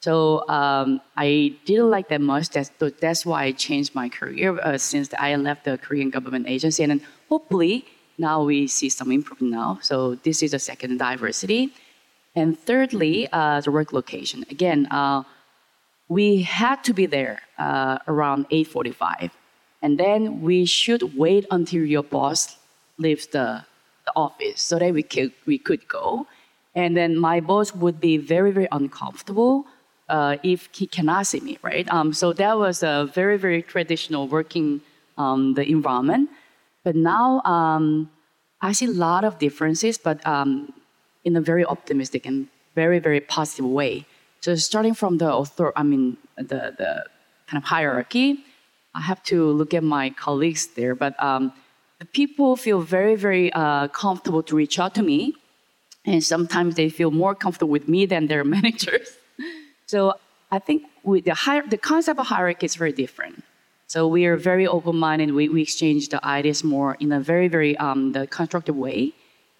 [0.00, 2.50] So um, I didn't like that much.
[2.50, 6.82] That's, that's why I changed my career uh, since I left the Korean government agency.
[6.82, 7.84] And hopefully
[8.18, 9.78] now we see some improvement now.
[9.82, 11.72] So this is the second diversity.
[12.36, 14.44] And thirdly, uh, the work location.
[14.50, 15.22] Again, uh,
[16.08, 19.30] we had to be there uh, around 8.45.
[19.82, 22.56] And then we should wait until your boss
[22.98, 23.64] leaves the,
[24.04, 26.26] the office so that we could, we could go.
[26.74, 29.64] And then my boss would be very, very uncomfortable
[30.08, 31.90] uh, if he cannot see me, right?
[31.90, 34.82] Um, so that was a very, very traditional working
[35.16, 36.30] um, the environment.
[36.84, 38.10] But now um,
[38.60, 40.72] I see a lot of differences, but um,
[41.26, 42.36] in a very optimistic and
[42.74, 44.06] very, very positive way.
[44.40, 46.04] So starting from the author, I mean
[46.36, 46.92] the the
[47.48, 48.28] kind of hierarchy,
[48.94, 51.52] I have to look at my colleagues there, but um,
[52.00, 55.34] the people feel very, very uh, comfortable to reach out to me,
[56.04, 59.08] and sometimes they feel more comfortable with me than their managers.
[59.86, 60.14] So
[60.50, 63.44] I think with the, hier- the concept of hierarchy is very different.
[63.86, 65.32] So we are very open-minded.
[65.32, 69.12] We, we exchange the ideas more in a very, very um, the constructive way.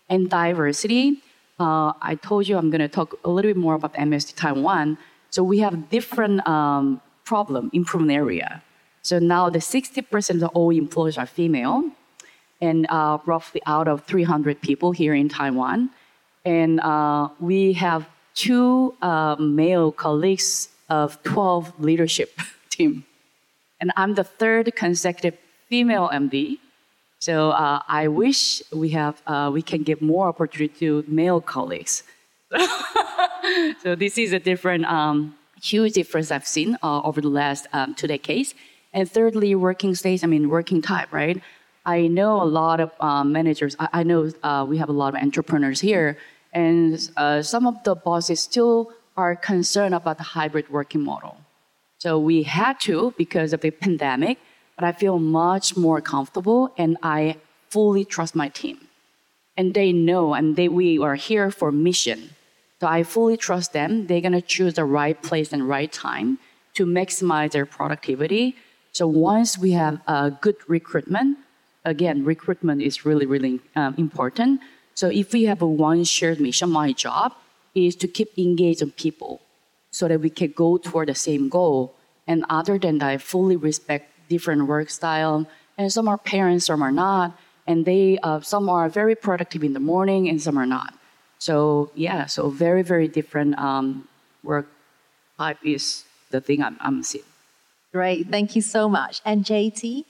[0.09, 1.23] And diversity,
[1.59, 4.99] uh, I told you I'm going to talk a little bit more about MSD Taiwan.
[5.31, 8.63] So we have different um, problem improvement area.
[9.03, 11.91] So now the 60% of all employees are female,
[12.61, 15.91] and uh, roughly out of 300 people here in Taiwan.
[16.45, 22.41] And uh, we have two uh, male colleagues of 12 leadership
[22.71, 23.05] team.
[23.81, 25.39] And I'm the third consecutive
[25.69, 26.59] female MD.
[27.27, 32.05] So uh, I wish we have uh, we can give more opportunity to male colleagues.
[33.83, 37.97] so this is a different, um, huge difference I've seen uh, over the last um,
[37.97, 38.55] two decades.
[38.93, 40.23] And thirdly, working stage.
[40.23, 41.43] I mean, working time, right?
[41.85, 43.75] I know a lot of uh, managers.
[43.81, 46.19] I, I know uh, we have a lot of entrepreneurs here
[46.53, 51.35] and uh, some of the bosses still are concerned about the hybrid working model.
[51.99, 54.39] So we had to because of the pandemic,
[54.77, 57.37] but I feel much more comfortable and I
[57.71, 58.89] fully trust my team.
[59.57, 62.31] And they know and they, we are here for mission.
[62.81, 64.07] So I fully trust them.
[64.07, 66.39] They're going to choose the right place and right time
[66.75, 68.55] to maximize their productivity.
[68.93, 71.39] So once we have a good recruitment,
[71.87, 74.61] again, recruitment is really, really um, important.
[74.95, 77.33] So if we have a one shared mission, my job
[77.75, 79.41] is to keep engaging people
[79.91, 81.95] so that we can go toward the same goal.
[82.27, 85.47] And other than that, I fully respect different work style.
[85.79, 87.39] And some are parents, some are not.
[87.67, 90.95] And they, uh, some are very productive in the morning and some are not.
[91.39, 94.09] So yeah, so very, very different um,
[94.43, 94.69] work
[95.39, 97.25] type is the thing I'm, I'm seeing.
[97.93, 99.21] Great, thank you so much.
[99.25, 100.05] And JT?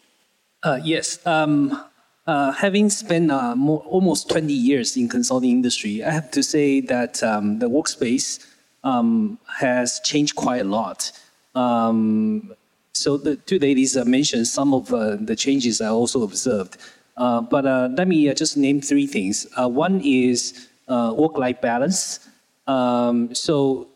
[0.62, 1.84] Uh, yes, um,
[2.26, 6.80] uh, having spent uh, more, almost 20 years in consulting industry, I have to say
[6.80, 8.44] that um, the workspace
[8.82, 11.12] um, has changed quite a lot.
[11.54, 12.52] Um,
[12.96, 16.76] so the two ladies uh, mentioned some of uh, the changes I also observed.
[17.16, 19.46] Uh, but let me just name three things.
[19.56, 22.20] one is work-life balance.
[22.66, 23.88] Um, so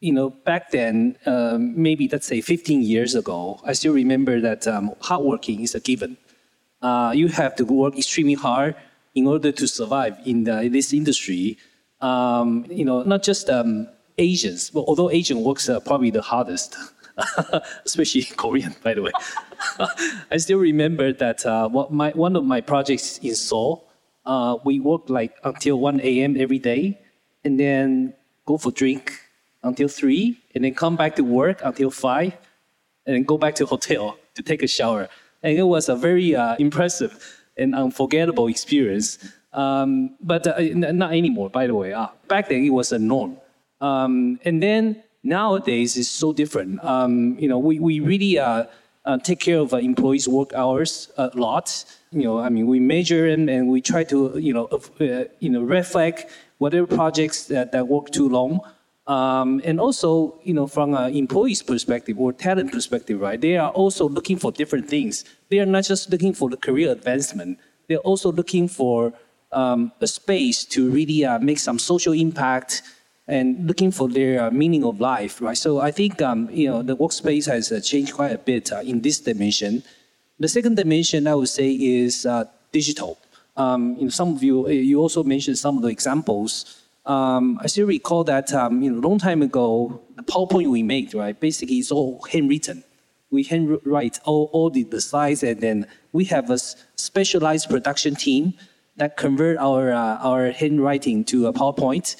[0.00, 4.66] you know, back then, um, maybe let's say 15 years ago, I still remember that
[4.66, 6.16] um, hardworking is a given
[6.82, 8.74] uh, you have to work extremely hard
[9.14, 11.58] in order to survive in, the, in this industry.
[12.00, 16.76] Um, you know, not just um, Asians, but although Asian works are probably the hardest,
[17.84, 19.12] especially Korean, by the way.
[20.30, 23.88] I still remember that uh, what my, one of my projects in Seoul,
[24.26, 26.36] uh, we worked like until 1 a.m.
[26.38, 27.00] every day,
[27.44, 28.14] and then
[28.46, 29.12] go for drink
[29.62, 32.36] until 3, and then come back to work until 5,
[33.06, 35.08] and then go back to hotel to take a shower
[35.42, 39.18] and it was a very uh, impressive and unforgettable experience.
[39.52, 41.92] Um, but uh, not anymore, by the way.
[41.92, 43.38] Uh, back then, it was a norm.
[43.80, 46.82] Um, and then nowadays, it's so different.
[46.84, 48.64] Um, you know, we, we really uh,
[49.04, 51.84] uh take care of employees' work hours a lot.
[52.12, 55.50] You know, I mean, we measure them and we try to, you know, uh, you
[55.50, 56.26] know, reflect
[56.58, 58.60] whatever projects that, that work too long.
[59.06, 63.40] Um, and also, you know, from an employee's perspective or talent perspective, right?
[63.40, 65.24] They are also looking for different things.
[65.48, 67.58] They are not just looking for the career advancement.
[67.88, 69.12] They're also looking for
[69.52, 72.82] um, a space to really uh, make some social impact
[73.36, 75.56] and looking for their uh, meaning of life, right?
[75.66, 78.80] So I think, um, you know, the workspace has uh, changed quite a bit uh,
[78.92, 79.72] in this dimension.
[80.38, 83.18] The second dimension I would say is uh, digital.
[83.56, 87.66] Um, you know, some of you, you also mentioned some of the examples um, I
[87.66, 91.38] still recall that um, you know, a long time ago, the PowerPoint we made, right,
[91.38, 92.84] basically it's all handwritten.
[93.30, 98.54] we handwrite all, all the, the slides, and then we have a specialized production team
[98.96, 102.16] that convert our uh, our handwriting to a PowerPoint.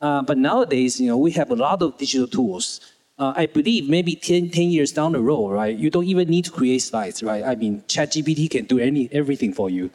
[0.00, 2.80] Uh, but nowadays, you know, we have a lot of digital tools.
[3.18, 5.76] Uh, I believe maybe 10, 10, years down the road, right?
[5.76, 7.44] You don't even need to create slides, right?
[7.44, 9.90] I mean, ChatGPT can do any everything for you.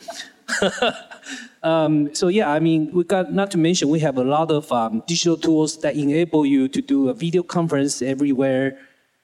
[1.63, 4.71] um, so yeah, I mean, we got not to mention we have a lot of
[4.71, 8.77] um, digital tools that enable you to do a video conference everywhere.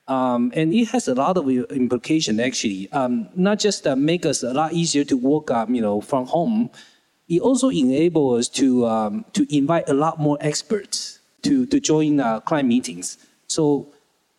[0.07, 2.91] Um, and it has a lot of implication actually.
[2.91, 6.25] Um, not just uh, make us a lot easier to work, um, you know, from
[6.25, 6.71] home.
[7.27, 12.19] It also enables us to um, to invite a lot more experts to to join
[12.19, 13.17] uh, client meetings.
[13.47, 13.87] So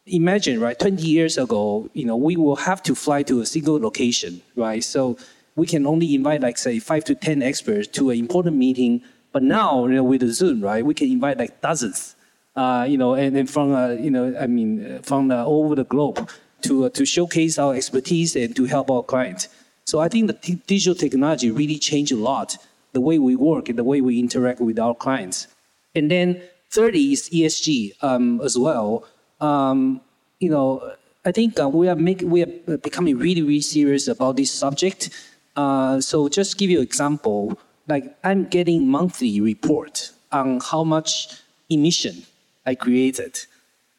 [0.07, 0.79] imagine, right?
[0.79, 4.85] Twenty years ago, you know, we will have to fly to a single location, right?
[4.85, 5.17] So
[5.57, 9.03] we can only invite like say five to ten experts to an important meeting.
[9.33, 12.17] But now, you know, with the Zoom, right, we can invite like dozens,
[12.55, 15.65] uh, you know, and, then from uh, you know, I mean, uh, from uh, all
[15.65, 16.29] over the globe
[16.63, 19.49] to uh, to showcase our expertise and to help our clients.
[19.85, 22.59] So I think the digital technology really changed a lot
[22.93, 25.49] the way we work and the way we interact with our clients.
[25.95, 29.05] And then thirdly is ESG um, as well.
[29.41, 30.01] Um,
[30.41, 30.93] you know,
[31.25, 35.11] I think uh, we are making we are becoming really really serious about this subject.
[35.55, 41.43] Uh, so just give you an example, like I'm getting monthly report on how much
[41.69, 42.25] emission
[42.67, 43.39] I created.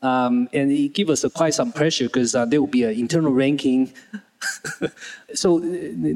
[0.02, 3.32] Um, and it gives us quite some pressure because uh, there will be an internal
[3.32, 3.94] ranking.
[5.34, 5.64] so uh,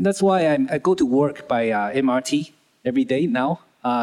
[0.03, 2.51] that's why I'm, i go to work by uh, MRT
[2.85, 3.59] every day now,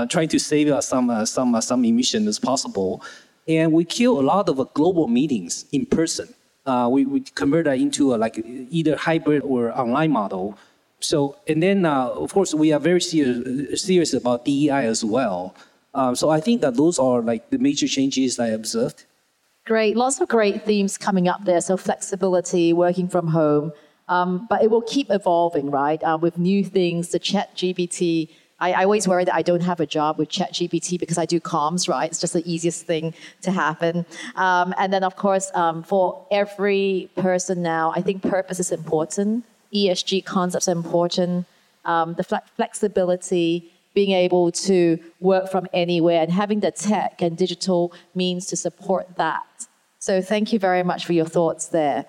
[0.09, 3.03] trying to save some some some emission as possible.
[3.47, 6.35] And we kill a lot of global meetings in person.
[6.67, 10.59] we, we convert that into a, like either hybrid or online model
[11.05, 15.55] so, and then uh, of course we are very serious, serious about DEI as well.
[15.93, 19.05] Um, so I think that those are like the major changes I observed.
[19.67, 21.61] Great, lots of great themes coming up there.
[21.61, 23.73] So flexibility, working from home,
[24.09, 26.03] um, but it will keep evolving, right?
[26.03, 28.31] Uh, with new things, the Chat GPT.
[28.61, 31.27] I, I, always worry that I don't have a job with Chat GPT because I
[31.27, 32.11] do comms, right?
[32.11, 34.07] It's just the easiest thing to happen.
[34.37, 39.45] Um, and then, of course, um, for every person now, I think purpose is important.
[39.75, 41.47] ESG concepts are important.
[41.85, 47.93] Um, the flexibility, being able to work from anywhere, and having the tech and digital
[48.15, 49.67] means to support that.
[49.99, 52.07] So, thank you very much for your thoughts there.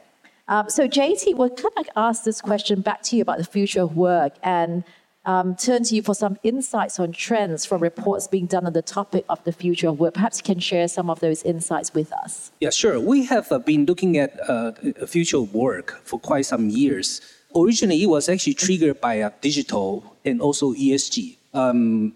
[0.48, 3.82] Um, so, JT, we'll kind of ask this question back to you about the future
[3.82, 4.84] of work and
[5.26, 8.82] um, turn to you for some insights on trends from reports being done on the
[8.82, 10.14] topic of the future of work.
[10.14, 12.52] Perhaps you can share some of those insights with us.
[12.60, 13.00] Yeah, sure.
[13.00, 14.74] We have uh, been looking at uh,
[15.08, 17.22] future work for quite some years
[17.56, 21.38] originally it was actually triggered by uh, digital and also ESG.
[21.54, 22.14] Um,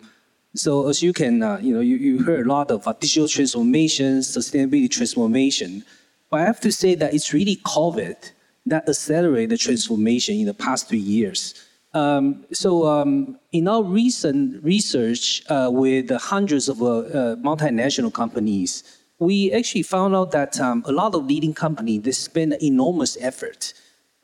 [0.55, 3.27] so as you can, uh, you know, you, you heard a lot of uh, digital
[3.27, 5.83] transformation, sustainability transformation.
[6.29, 8.31] But I have to say that it's really COVID
[8.65, 11.65] that accelerated the transformation in the past three years.
[11.93, 18.83] Um, so um, in our recent research uh, with hundreds of uh, uh, multinational companies,
[19.17, 23.73] we actually found out that um, a lot of leading companies they spend enormous effort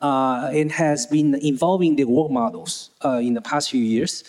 [0.00, 4.22] uh, and has been evolving their work models uh, in the past few years.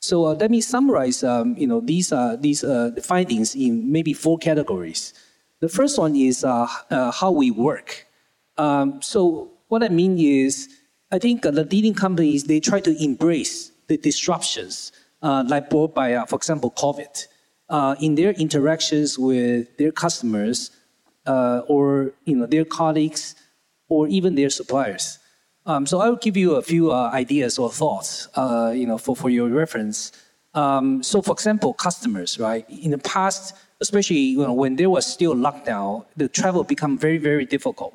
[0.00, 2.64] So uh, let me summarize, um, you know, these these
[3.02, 5.14] findings in maybe four categories.
[5.60, 8.06] The first one is how we work.
[8.56, 10.68] Um, so what I mean is,
[11.14, 16.36] I think the leading companies they try to embrace the disruptions like brought by, for
[16.36, 17.14] example, COVID,
[18.02, 20.70] in their interactions with their customers
[21.74, 23.36] or you know their colleagues
[23.88, 25.18] or even their suppliers.
[25.66, 28.98] Um, so I will give you a few uh, ideas or thoughts, uh, you know,
[28.98, 30.12] for, for your reference.
[30.52, 32.68] Um, so, for example, customers, right?
[32.68, 37.18] In the past, especially you know, when there was still lockdown, the travel become very,
[37.18, 37.94] very difficult.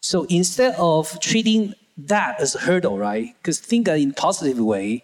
[0.00, 3.34] So instead of treating that as a hurdle, right?
[3.38, 5.02] Because think in positive way,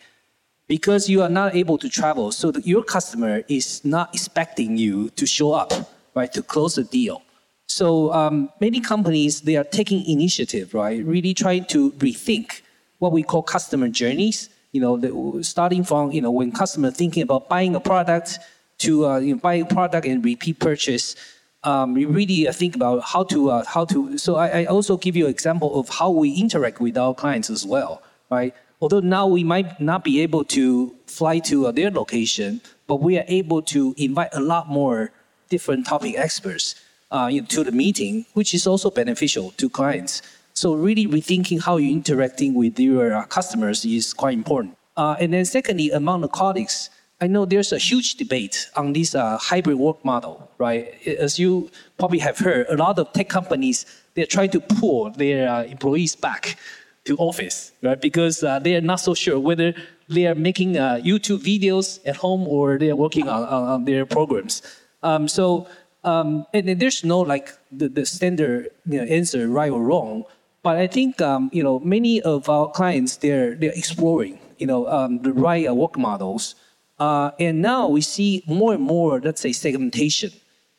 [0.66, 5.26] because you are not able to travel, so your customer is not expecting you to
[5.26, 5.72] show up,
[6.14, 7.22] right, to close the deal.
[7.66, 11.05] So um, many companies they are taking initiative, right?
[11.05, 12.62] Really trying to rethink
[12.98, 14.48] what we call customer journeys.
[14.73, 18.38] You know, the, starting from you know when customer thinking about buying a product
[18.79, 21.15] to uh, you know, buying a product and repeat purchase.
[21.63, 24.17] Um, we really uh, think about how to uh, how to.
[24.17, 27.50] So I, I also give you an example of how we interact with our clients
[27.50, 28.54] as well, right?
[28.81, 33.19] Although now we might not be able to fly to uh, their location, but we
[33.19, 35.13] are able to invite a lot more
[35.50, 36.77] different topic experts
[37.11, 40.23] uh, to the meeting, which is also beneficial to clients.
[40.54, 44.77] So really rethinking how you're interacting with your uh, customers is quite important.
[44.96, 46.90] Uh, and then secondly, among the colleagues,
[47.23, 50.94] I know there's a huge debate on this uh, hybrid work model, right?
[51.06, 55.48] As you probably have heard, a lot of tech companies, they're trying to pull their
[55.48, 56.56] uh, employees back
[57.04, 58.00] to office, right?
[58.00, 59.75] Because uh, they are not so sure whether
[60.08, 64.06] they are making uh, YouTube videos at home or they are working on, on, their
[64.06, 64.62] programs.
[65.02, 65.68] Um, so,
[66.04, 70.25] um, and, and, there's no like the, the standard you know, answer, right or wrong.
[70.62, 74.87] But I think um, you know many of our clients they're they're exploring you know
[74.88, 76.54] um, the right uh, work models,
[77.01, 80.31] uh, and now we see more and more let's say segmentation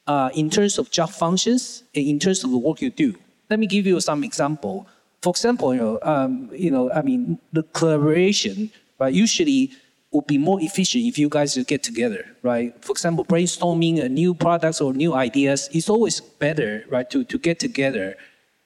[0.08, 3.14] uh, in terms of job functions and in terms of the work you do.
[3.50, 4.88] Let me give you some example.
[5.22, 9.14] For example, you know, um, you know, I mean, the collaboration right?
[9.14, 9.72] Usually
[10.12, 12.74] would be more efficient if you guys get together, right?
[12.84, 17.60] For example, brainstorming new products or new ideas is always better, right, to, to get
[17.60, 18.16] together.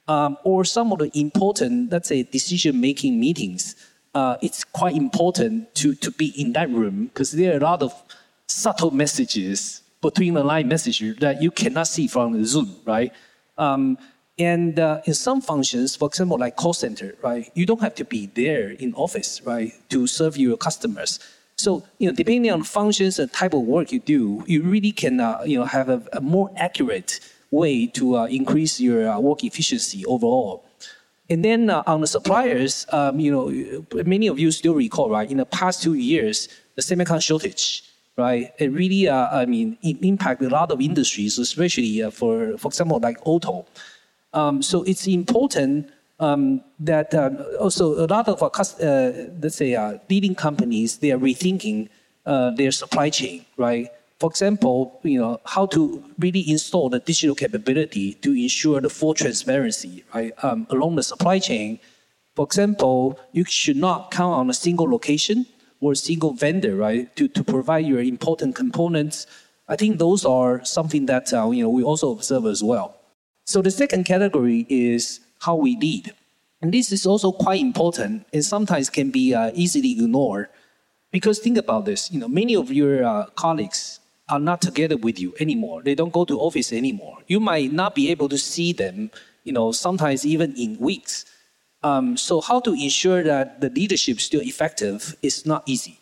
[0.07, 3.75] Um, or some of the important, let's say, decision-making meetings,
[4.15, 7.83] uh, it's quite important to, to be in that room because there are a lot
[7.83, 7.93] of
[8.47, 13.11] subtle messages between the line messages that you cannot see from Zoom, right?
[13.57, 13.97] Um,
[14.37, 18.05] and uh, in some functions, for example, like call center, right, you don't have to
[18.05, 21.19] be there in office, right, to serve your customers.
[21.57, 25.19] So, you know, depending on functions and type of work you do, you really can,
[25.19, 29.43] uh, you know, have a, a, more accurate way to uh, increase your uh, work
[29.43, 30.65] efficiency overall.
[31.29, 35.29] And then uh, on the suppliers, um, you know, many of you still recall, right,
[35.29, 37.83] in the past two years, the semiconductor shortage,
[38.15, 42.67] right, it really, uh, I mean, it impacted a lot of industries, especially for, for
[42.67, 43.65] example, like auto.
[44.33, 49.11] Um, so it's important um, that um, also a lot of uh,
[49.41, 51.89] let's say, uh, leading companies, they are rethinking
[52.25, 53.89] uh, their supply chain, right?
[54.19, 59.13] For example, you know, how to really install the digital capability to ensure the full
[59.13, 61.79] transparency, right, um, along the supply chain.
[62.35, 65.45] For example, you should not count on a single location
[65.81, 69.27] or a single vendor, right, to, to provide your important components.
[69.67, 72.95] I think those are something that, uh, you know, we also observe as well.
[73.45, 76.13] So the second category is how we lead.
[76.61, 80.47] And this is also quite important and sometimes can be uh, easily ignored.
[81.11, 83.99] Because think about this, you know, many of your uh, colleagues
[84.29, 85.83] are not together with you anymore.
[85.83, 87.19] They don't go to office anymore.
[87.27, 89.11] You might not be able to see them,
[89.43, 91.25] you know, sometimes even in weeks.
[91.83, 95.99] Um, so how to ensure that the leadership is still effective is not easy.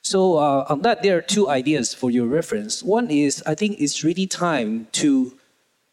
[0.00, 2.82] So uh, on that, there are two ideas for your reference.
[2.82, 5.36] One is I think it's really time to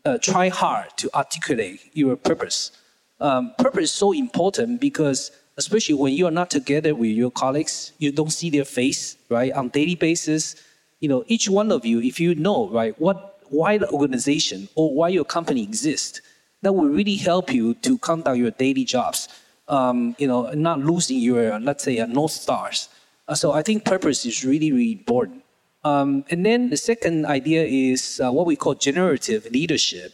[0.05, 2.71] uh, try hard to articulate your purpose.
[3.19, 7.93] Um, purpose is so important because especially when you are not together with your colleagues,
[7.97, 10.55] you don't see their face, right, on daily basis.
[10.99, 14.93] You know, each one of you, if you know, right, what, why the organization or
[14.93, 16.21] why your company exists,
[16.61, 19.29] that will really help you to conduct your daily jobs.
[19.67, 22.89] Um, you know, not losing your, let's say, uh, north stars.
[23.27, 25.43] Uh, so I think purpose is really, really important.
[25.83, 30.13] Um, and then the second idea is uh, what we call generative leadership.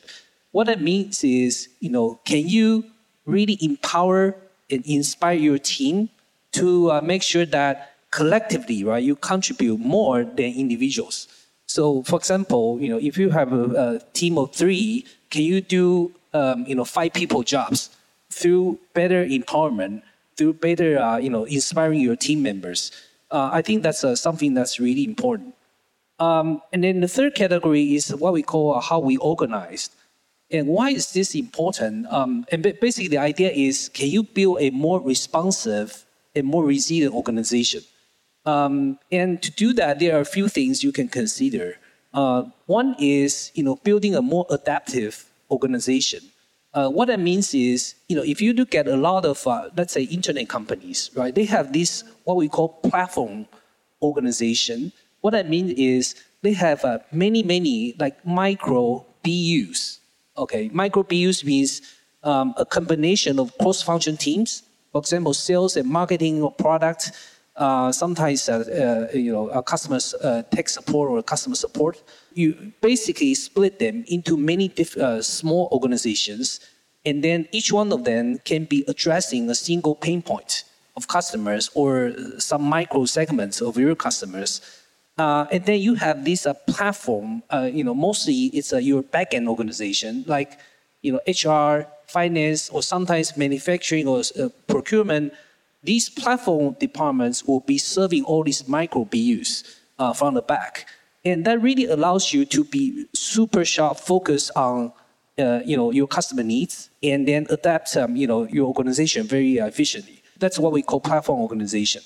[0.52, 2.86] What that means is, you know, can you
[3.26, 4.36] really empower
[4.70, 6.10] and inspire your team
[6.54, 11.28] to uh, make sure that collectively, right, you contribute more than individuals.
[11.66, 15.62] So, for example, you know, if you have a, a team of three, can you
[15.62, 17.90] do, um, you know, five people jobs
[18.30, 20.04] through better empowerment,
[20.36, 22.92] through better, uh, you know, inspiring your team members?
[23.32, 25.56] Uh, I think that's uh, something that's really important.
[26.20, 29.90] Um, and then the third category is what we call how we organize.
[30.52, 32.06] And why is this important?
[32.12, 36.06] Um, and basically, the idea is can you build a more responsive
[36.36, 37.82] and more resilient organization?
[38.46, 41.78] Um, and to do that, there are a few things you can consider.
[42.14, 46.22] Uh, one is you know building a more adaptive organization.
[46.74, 49.70] Uh, what that means is, you know, if you look at a lot of, uh,
[49.76, 51.36] let's say, internet companies, right?
[51.36, 53.46] They have this what we call platform
[54.02, 60.00] organization, what I mean is they have uh, many, many like micro BUs.
[60.38, 61.82] Okay, micro BUs means
[62.24, 64.64] um, a combination of cross-function teams.
[64.92, 67.12] For example, sales and marketing or product.
[67.62, 72.02] Uh, sometimes uh, uh you know customers uh, tech support or customer support.
[72.34, 76.60] You basically split them into many diff- uh, small organizations,
[77.06, 80.64] and then each one of them can be addressing a single pain point
[80.98, 84.62] of customers or some micro segments of your customers
[85.18, 90.58] and then you have this platform, you know, mostly it's your backend organization, like,
[91.04, 94.24] you know, HR, finance, or sometimes manufacturing or
[94.68, 95.34] procurement.
[95.84, 99.64] These platform departments will be serving all these micro BUs
[99.98, 100.88] uh, from the back.
[101.26, 104.94] And that really allows you to be super sharp, focused on,
[105.38, 110.22] you know, your customer needs, and then adapt, um, you know, your organization very efficiently.
[110.38, 112.02] That's what we call platform organization.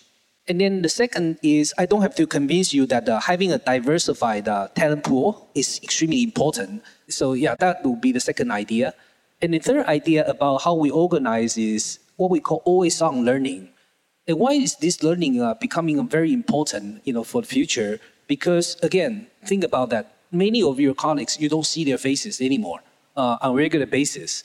[0.48, 3.58] And then the second is I don't have to convince you that uh, having a
[3.58, 6.84] diversified uh, talent pool is extremely important.
[7.10, 8.94] So yeah, that will be the second idea.
[9.42, 13.70] And the third idea about how we organize is what we call always on learning.
[14.28, 17.99] And why is this learning uh, becoming very important, you know, for the future?
[18.28, 20.13] Because again, think about that.
[20.32, 22.80] Many of your colleagues, you don't see their faces anymore
[23.16, 24.43] uh, on a regular basis.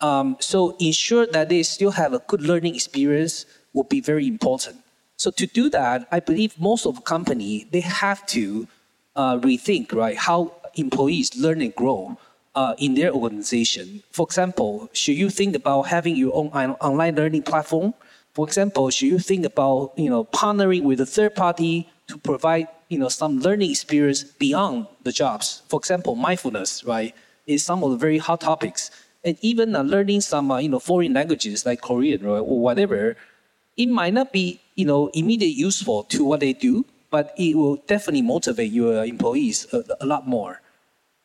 [0.00, 4.76] Um, so ensure that they still have a good learning experience will be very important.
[5.16, 8.66] So to do that, I believe most of the company they have to
[9.14, 12.16] uh, rethink right how employees learn and grow
[12.54, 14.02] uh, in their organization.
[14.10, 17.94] For example, should you think about having your own online learning platform?
[18.34, 22.68] For example, should you think about you know partnering with a third party to provide
[22.88, 25.62] you know some learning experience beyond the jobs?
[25.68, 27.14] For example, mindfulness, right,
[27.46, 28.90] is some of the very hot topics,
[29.24, 33.16] and even uh, learning some uh, you know foreign languages like Korean right, or whatever.
[33.76, 37.76] It might not be you know immediately useful to what they do, but it will
[37.86, 40.61] definitely motivate your employees a, a lot more.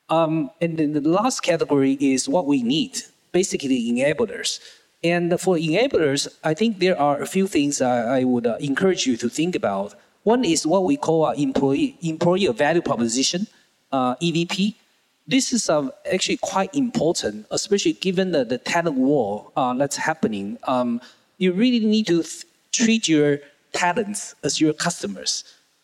[0.09, 3.01] Um, and then the last category is what we need,
[3.31, 4.59] basically enablers.
[5.03, 9.05] And for enablers, I think there are a few things I, I would uh, encourage
[9.05, 9.95] you to think about.
[10.23, 13.47] One is what we call an employee, employee value proposition,
[13.91, 14.75] uh, EVP.
[15.27, 20.57] This is uh, actually quite important, especially given the, the talent war uh, that's happening.
[20.63, 21.01] Um,
[21.37, 23.39] you really need to th- treat your
[23.73, 25.43] talents as your customers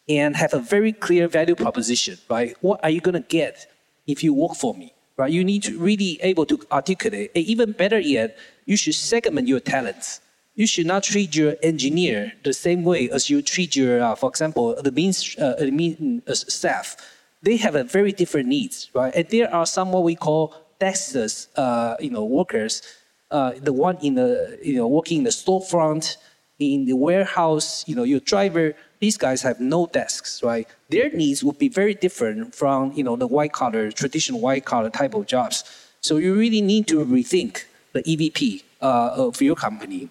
[0.10, 2.56] and have a very clear value proposition, right?
[2.62, 3.68] What are you going to get
[4.08, 5.32] if you work for me, right?
[5.32, 7.32] You need to really able to articulate.
[7.36, 10.20] And even better yet, you should segment your talents.
[10.56, 14.30] You should not treat your engineer the same way as you treat your, uh, for
[14.30, 16.95] example, the admin, uh, admin uh, staff.
[17.41, 19.14] They have a very different needs, right?
[19.16, 22.82] And there are some what we call deskless, uh, you know, workers.
[23.32, 26.18] Uh, the one in the, you know, working in the storefront,
[26.64, 30.68] in the warehouse, you know, your driver, these guys have no desks, right?
[30.89, 34.89] Their needs would be very different from, you know, the white collar, traditional white collar
[34.89, 35.64] type of jobs.
[36.01, 40.09] So you really need to rethink the EVP uh, of your company.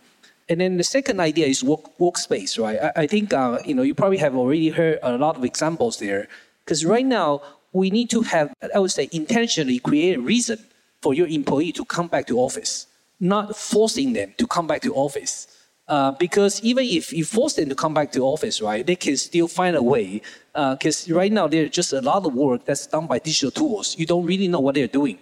[0.49, 2.79] And then the second idea is work, workspace, right?
[2.79, 5.99] I, I think, uh, you know, you probably have already heard a lot of examples
[5.99, 6.29] there.
[6.65, 7.43] Because right now,
[7.73, 10.59] we need to have, I would say, intentionally create a reason
[11.01, 12.87] for your employee to come back to office,
[13.19, 15.47] not forcing them to come back to office.
[15.89, 19.17] Uh, because even if you force them to come back to office, right, they can
[19.17, 20.23] still find a way.
[20.55, 23.99] Because uh, right now there's just a lot of work that's done by digital tools.
[23.99, 25.19] You don't really know what they're doing.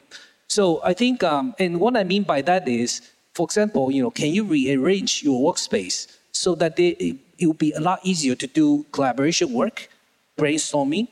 [0.48, 3.00] So I think, um, and what I mean by that is,
[3.34, 7.54] for example, you know, can you rearrange your workspace so that they, it, it will
[7.54, 9.88] be a lot easier to do collaboration work,
[10.36, 11.08] brainstorming,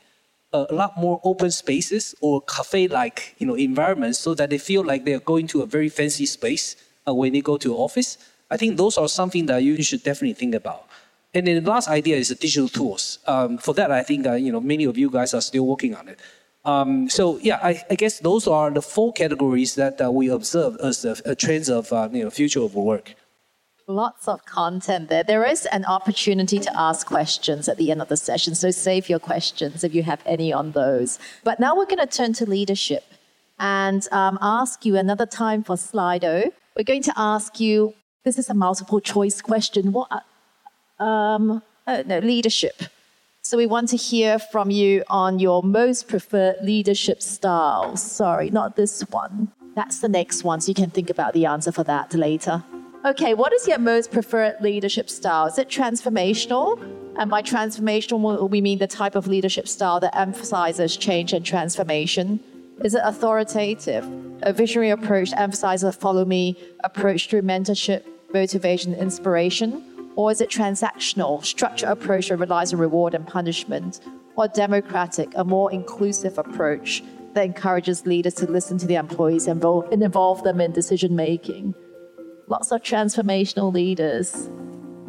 [0.53, 4.83] uh, a lot more open spaces or cafe-like, you know, environments, so that they feel
[4.83, 6.75] like they're going to a very fancy space
[7.07, 8.17] uh, when they go to office.
[8.49, 10.87] I think those are something that you should definitely think about.
[11.33, 13.19] And then the last idea is the digital tools.
[13.27, 15.95] Um, for that, I think uh, you know many of you guys are still working
[15.95, 16.19] on it.
[16.65, 20.75] Um, so yeah, I, I, guess those are the four categories that uh, we observe
[20.83, 23.13] as the uh, trends of uh, you know future of work.
[23.87, 25.23] Lots of content there.
[25.23, 29.09] There is an opportunity to ask questions at the end of the session, so save
[29.09, 31.17] your questions if you have any on those.
[31.43, 33.03] But now we're going to turn to leadership
[33.59, 36.51] and um, ask you another time for Slido.
[36.75, 37.93] We're going to ask you
[38.23, 39.91] this is a multiple choice question.
[39.91, 40.23] What?
[40.99, 42.83] Um, uh, no, leadership.
[43.41, 47.95] So we want to hear from you on your most preferred leadership style.
[47.95, 49.51] Sorry, not this one.
[49.75, 52.63] That's the next one, so you can think about the answer for that later.
[53.05, 55.45] Okay, what is your most preferred leadership style?
[55.45, 56.79] Is it transformational?
[57.17, 62.41] And by transformational, we mean the type of leadership style that emphasizes change and transformation.
[62.83, 64.07] Is it authoritative?
[64.43, 69.83] A visionary approach emphasizes a follow me approach through mentorship, motivation, inspiration?
[70.15, 73.99] Or is it transactional, structured approach that relies on reward and punishment?
[74.37, 77.03] Or democratic, a more inclusive approach
[77.33, 79.61] that encourages leaders to listen to the employees and
[80.01, 81.75] involve them in decision making?
[82.47, 84.49] Lots of transformational leaders.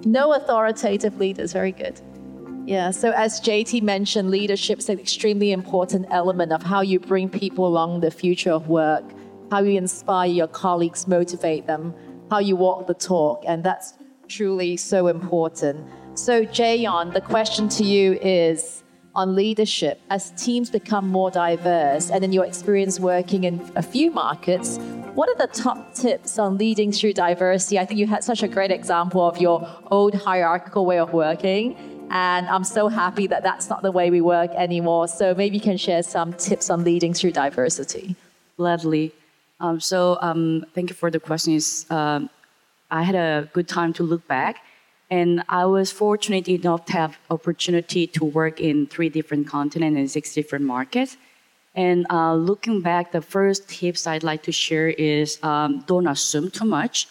[0.04, 2.00] No authoritative leaders, very good.
[2.70, 7.28] Yeah, so as JT mentioned, leadership is an extremely important element of how you bring
[7.28, 9.02] people along the future of work,
[9.50, 11.92] how you inspire your colleagues, motivate them,
[12.30, 13.94] how you walk the talk, and that's
[14.28, 15.84] truly so important.
[16.14, 18.84] So, Jaeyeon, the question to you is
[19.16, 20.00] on leadership.
[20.08, 24.78] As teams become more diverse, and in your experience working in a few markets,
[25.14, 27.80] what are the top tips on leading through diversity?
[27.80, 31.76] I think you had such a great example of your old hierarchical way of working
[32.10, 35.06] and I'm so happy that that's not the way we work anymore.
[35.06, 38.16] So maybe you can share some tips on leading through diversity.
[38.56, 39.12] Gladly.
[39.60, 41.86] Um, so um, thank you for the questions.
[41.90, 42.28] Um,
[42.90, 44.64] I had a good time to look back,
[45.10, 50.10] and I was fortunate enough to have opportunity to work in three different continents and
[50.10, 51.16] six different markets.
[51.76, 56.50] And uh, looking back, the first tips I'd like to share is um, don't assume
[56.50, 57.06] too much,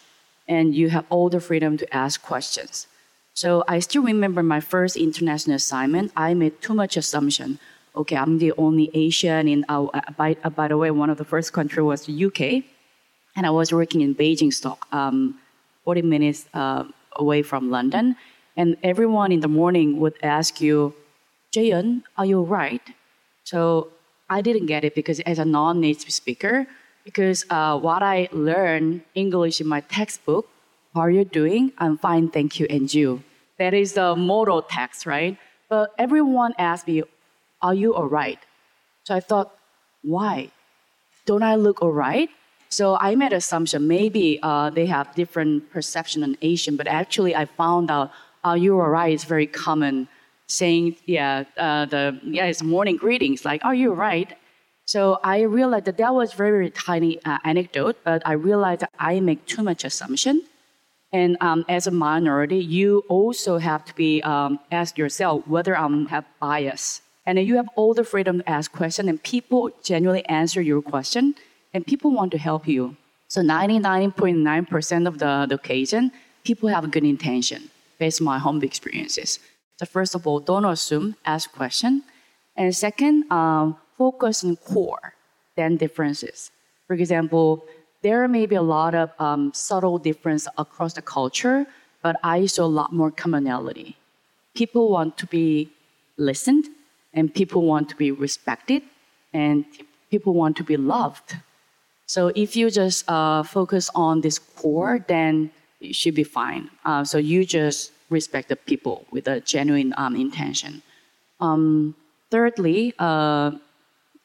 [0.50, 2.88] and you have all the freedom to ask questions.
[3.40, 6.12] So I still remember my first international assignment.
[6.14, 7.58] I made too much assumption.
[7.96, 9.64] Okay, I'm the only Asian in.
[9.70, 9.88] Uh,
[10.18, 12.68] by, uh, by the way, one of the first country was the UK,
[13.38, 15.40] and I was working in Basingstoke, um,
[15.86, 16.84] 40 minutes uh,
[17.16, 18.18] away from London.
[18.58, 20.94] And everyone in the morning would ask you,
[21.54, 22.84] Jaeyeon, are you right?
[23.46, 23.88] So
[24.30, 26.68] I didn't get it because as a non-native speaker,
[27.06, 30.50] because uh, what I learned English in my textbook,
[30.94, 31.72] how are you doing?
[31.78, 33.24] I'm fine, thank you, and you.
[33.60, 35.38] That is the model text, right?
[35.70, 37.04] But everyone asked me,
[37.62, 38.40] Are you all right?
[39.04, 39.52] So I thought,
[40.02, 40.52] Why?
[41.26, 42.30] Don't I look all right?
[42.70, 47.46] So I made assumption maybe uh, they have different perception on Asian, but actually I
[47.46, 48.12] found out,
[48.44, 49.14] Are you all right?
[49.14, 50.08] is very common
[50.48, 54.30] saying, yeah, uh, the yeah, it's morning greetings, like, are you alright?"
[54.86, 58.92] So I realized that that was very, very tiny uh, anecdote, but I realized that
[58.98, 60.42] I make too much assumption.
[61.12, 65.86] And um, as a minority, you also have to be um, ask yourself whether I
[65.86, 67.02] am have bias.
[67.26, 71.36] And you have all the freedom to ask questions, and people genuinely answer your question,
[71.74, 72.96] and people want to help you.
[73.28, 76.12] So 99.9% of the, the occasion,
[76.44, 79.40] people have a good intention based on my home experiences.
[79.78, 82.04] So first of all, don't assume, ask question.
[82.56, 85.14] And second, um, focus on core,
[85.56, 86.52] then differences.
[86.88, 87.64] For example,
[88.02, 91.66] there may be a lot of um, subtle difference across the culture,
[92.02, 93.98] but I saw a lot more commonality.
[94.56, 95.70] People want to be
[96.18, 96.66] listened,
[97.14, 98.84] and people want to be respected,
[99.34, 99.66] and
[100.10, 101.36] people want to be loved.
[102.06, 106.70] So if you just uh, focus on this core, then you should be fine.
[106.84, 110.82] Uh, so you just respect the people with a genuine um, intention.
[111.40, 111.96] Um,
[112.32, 113.52] thirdly, uh,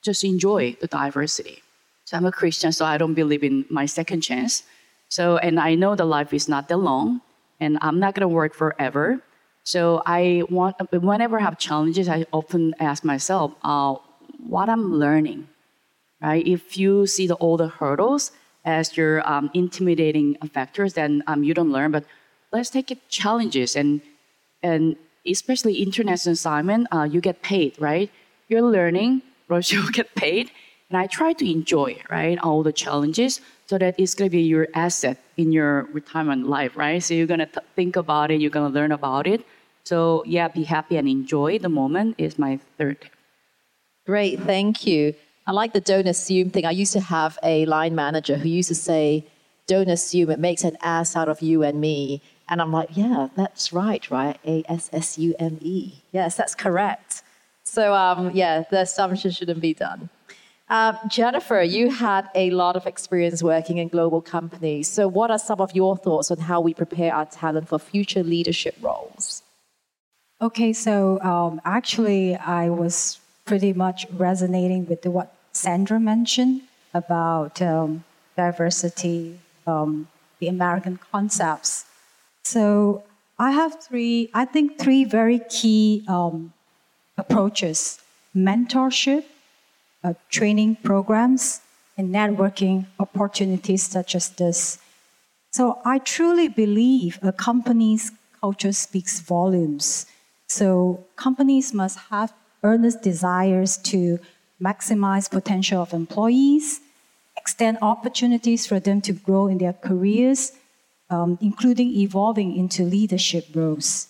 [0.02, 1.63] just enjoy the diversity.
[2.05, 4.64] So I'm a Christian, so I don't believe in my second chance.
[5.09, 7.22] So, and I know the life is not that long,
[7.61, 9.20] and I'm not gonna work forever.
[9.64, 13.94] So I want, whenever I have challenges, I often ask myself, uh,
[14.38, 15.48] what I'm learning,
[16.20, 16.46] right?
[16.46, 18.32] If you see the all the hurdles
[18.64, 21.90] as your um, intimidating factors, then um, you don't learn.
[21.92, 22.05] But
[22.52, 24.02] let's take it challenges and
[24.62, 24.96] and
[25.26, 28.11] especially international assignment, uh, you get paid, right?
[28.48, 30.50] You're learning, but you get paid
[30.91, 34.43] and I try to enjoy, right, all the challenges so that it's going to be
[34.43, 37.03] your asset in your retirement life, right?
[37.03, 39.45] So you're going to think about it, you're going to learn about it.
[39.85, 43.11] So yeah, be happy and enjoy the moment is my third.
[44.07, 45.14] Great, thank you.
[45.47, 46.64] I like the don't assume thing.
[46.64, 49.24] I used to have a line manager who used to say,
[49.66, 52.22] don't assume it makes an ass out of you and me.
[52.49, 54.39] And I'm like, yeah, that's right, right?
[54.47, 56.03] A S S U M E.
[56.12, 57.22] Yes, that's correct.
[57.64, 60.11] So, um, yeah, the assumption shouldn't be done.
[60.68, 64.88] Uh, Jennifer, you had a lot of experience working in global companies.
[64.88, 68.22] So, what are some of your thoughts on how we prepare our talent for future
[68.22, 69.42] leadership roles?
[70.40, 76.62] Okay, so um, actually, I was pretty much resonating with what Sandra mentioned
[76.94, 78.04] about um,
[78.34, 80.08] diversity, um,
[80.38, 81.84] the American concepts.
[82.44, 83.04] So,
[83.38, 86.54] I have three, I think, three very key um,
[87.18, 88.00] approaches
[88.34, 89.24] mentorship
[90.05, 91.61] uh, training programs
[91.96, 94.78] and networking opportunities such as this.
[95.52, 100.07] So I truly believe a company's culture speaks volumes.
[100.48, 102.32] So companies must have
[102.62, 104.18] earnest desires to
[104.61, 106.80] maximize potential of employees,
[107.36, 110.52] extend opportunities for them to grow in their careers,
[111.11, 114.09] um, including evolving into leadership roles.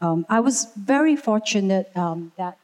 [0.00, 2.58] Um, I was very fortunate um, that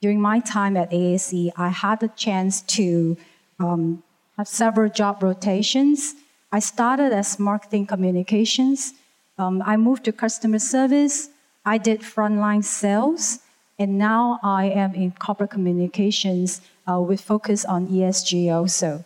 [0.00, 3.16] during my time at AAC, I had the chance to
[3.58, 4.02] um,
[4.36, 6.14] have several job rotations.
[6.52, 8.94] I started as marketing communications.
[9.38, 11.30] Um, I moved to customer service.
[11.64, 13.40] I did frontline sales.
[13.78, 19.04] And now I am in corporate communications uh, with focus on ESG also.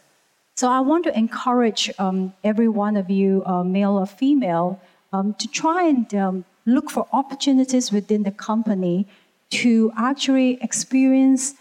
[0.56, 4.80] So I want to encourage um, every one of you, uh, male or female,
[5.12, 9.06] um, to try and um, look for opportunities within the company
[9.52, 11.54] to actually experience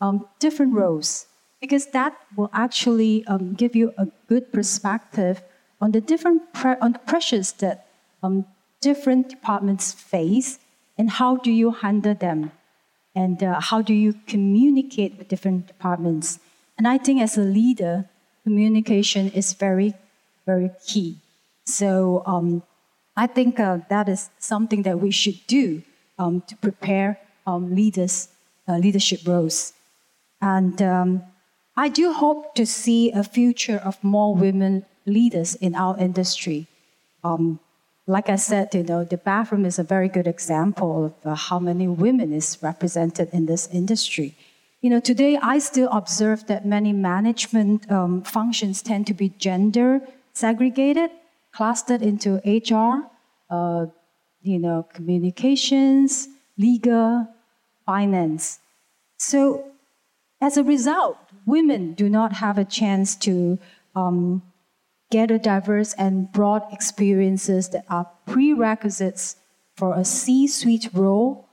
[0.00, 1.26] um, different roles.
[1.60, 5.42] Because that will actually um, give you a good perspective
[5.80, 7.86] on the different pre- on the pressures that
[8.22, 8.44] um,
[8.80, 10.58] different departments face
[10.98, 12.52] and how do you handle them.
[13.14, 16.38] And uh, how do you communicate with different departments.
[16.76, 18.04] And i think as a leader
[18.44, 19.94] communication is very
[20.44, 21.16] very key.
[21.64, 22.62] So um,
[23.16, 25.82] i think uh, that is something that we should do
[26.18, 28.28] um, to prepare um, leaders,
[28.68, 29.72] uh, leadership roles.
[30.40, 31.22] And um,
[31.76, 36.66] I do hope to see a future of more women leaders in our industry.
[37.22, 37.60] Um,
[38.06, 41.58] like I said, you know, the bathroom is a very good example of uh, how
[41.58, 44.36] many women is represented in this industry.
[44.80, 50.00] You know, today I still observe that many management um, functions tend to be gender
[50.32, 51.10] segregated,
[51.52, 53.08] clustered into HR,
[53.50, 53.86] uh,
[54.42, 56.28] you know, communications,
[56.58, 57.26] legal,
[57.86, 58.58] finance.
[59.18, 59.64] So,
[60.40, 61.16] as a result,
[61.46, 63.58] women do not have a chance to
[63.94, 64.42] um,
[65.10, 69.36] gather diverse and broad experiences that are prerequisites
[69.76, 71.48] for a C suite role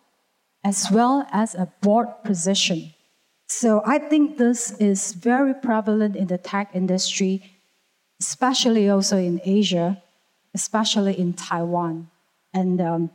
[0.64, 2.94] as well as a board position.
[3.48, 7.44] So I think this is very prevalent in the tech industry,
[8.20, 10.02] especially also in Asia,
[10.56, 12.10] especially in Taiwan.
[12.54, 13.10] And um,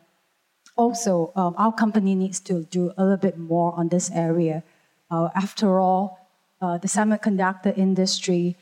[0.78, 4.62] also, um, our company needs to do a little bit more on this area.
[5.10, 6.28] Uh, after all,
[6.62, 8.56] uh, the semiconductor industry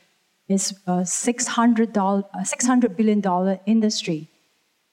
[0.48, 4.28] is a $600, $600 billion industry.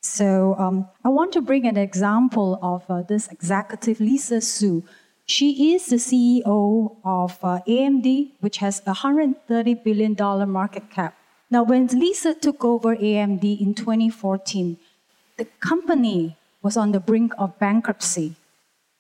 [0.02, 4.84] So um, I want to bring an example of uh, this executive, Lisa Su.
[5.26, 10.16] She is the CEO of uh, AMD, which has a $130 billion
[10.50, 11.16] market cap.
[11.50, 14.78] Now, when Lisa took over AMD in 2014,
[15.38, 18.36] the company was on the brink of bankruptcy.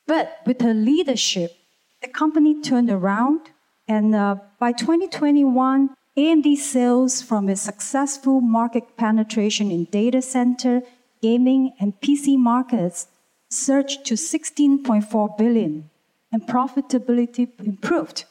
[0.05, 1.55] But with her leadership,
[2.01, 3.51] the company turned around,
[3.87, 10.83] and uh, by 2021, AMD sales from its successful market penetration in data center,
[11.21, 13.07] gaming, and PC markets
[13.49, 15.89] surged to 16.4 billion,
[16.31, 18.25] and profitability improved.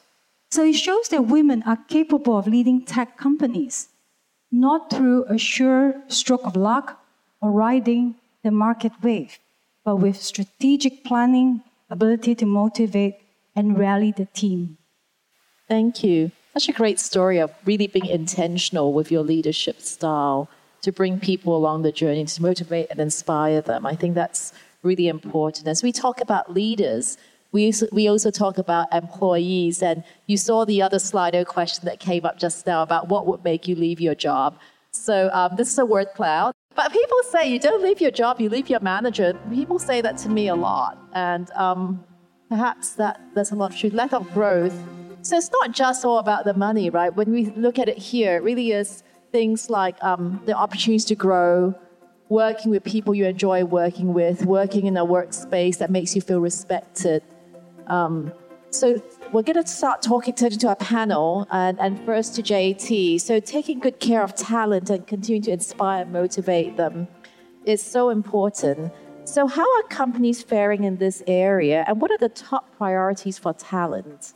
[0.51, 3.89] So it shows that women are capable of leading tech companies,
[4.51, 7.03] not through a sure stroke of luck
[7.41, 9.39] or riding the market wave,
[9.85, 13.17] but with strategic planning, ability to motivate
[13.55, 14.79] and rally the team.
[15.69, 20.51] Thank you such a great story of really being intentional with your leadership style
[20.83, 23.87] to bring people along the journey, to motivate and inspire them.
[23.87, 25.67] I think that's really important.
[25.67, 27.17] As we talk about leaders,
[27.53, 29.83] we, we also talk about employees.
[29.83, 33.45] And you saw the other Slido question that came up just now about what would
[33.45, 34.59] make you leave your job.
[34.91, 36.53] So um, this is a word cloud.
[36.75, 39.39] But people say you don't leave your job, you leave your manager.
[39.51, 40.99] People say that to me a lot.
[41.13, 42.05] And um,
[42.49, 43.93] perhaps that there's a lot of truth.
[43.93, 44.77] Lack of growth
[45.23, 47.15] so it's not just all about the money, right?
[47.15, 51.15] When we look at it here, it really is things like um, the opportunities to
[51.15, 51.75] grow,
[52.29, 56.41] working with people you enjoy working with, working in a workspace that makes you feel
[56.41, 57.23] respected.
[57.87, 58.33] Um,
[58.75, 59.01] so
[59.33, 63.21] we're going to start talking to, to our panel and, and first to JT.
[63.21, 67.07] So taking good care of talent and continuing to inspire and motivate them
[67.65, 68.93] is so important.
[69.25, 73.53] So how are companies faring in this area and what are the top priorities for
[73.53, 74.35] talent?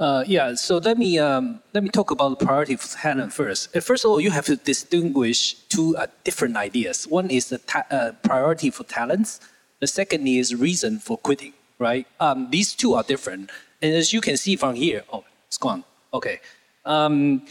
[0.00, 3.76] Uh, yeah, so let me um, let me talk about the priority for talent first.
[3.76, 7.08] Uh, first of all, you have to distinguish two uh, different ideas.
[7.08, 9.40] One is the ta- uh, priority for talents.
[9.80, 11.52] The second is reason for quitting.
[11.78, 12.06] Right?
[12.18, 13.50] Um, these two are different,
[13.80, 15.84] and as you can see from here, oh, it's gone.
[16.12, 16.40] Okay.
[16.84, 17.42] Um,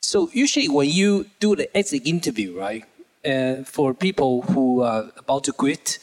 [0.00, 2.84] so usually when you do the exit interview, right,
[3.24, 5.98] uh, for people who are about to quit,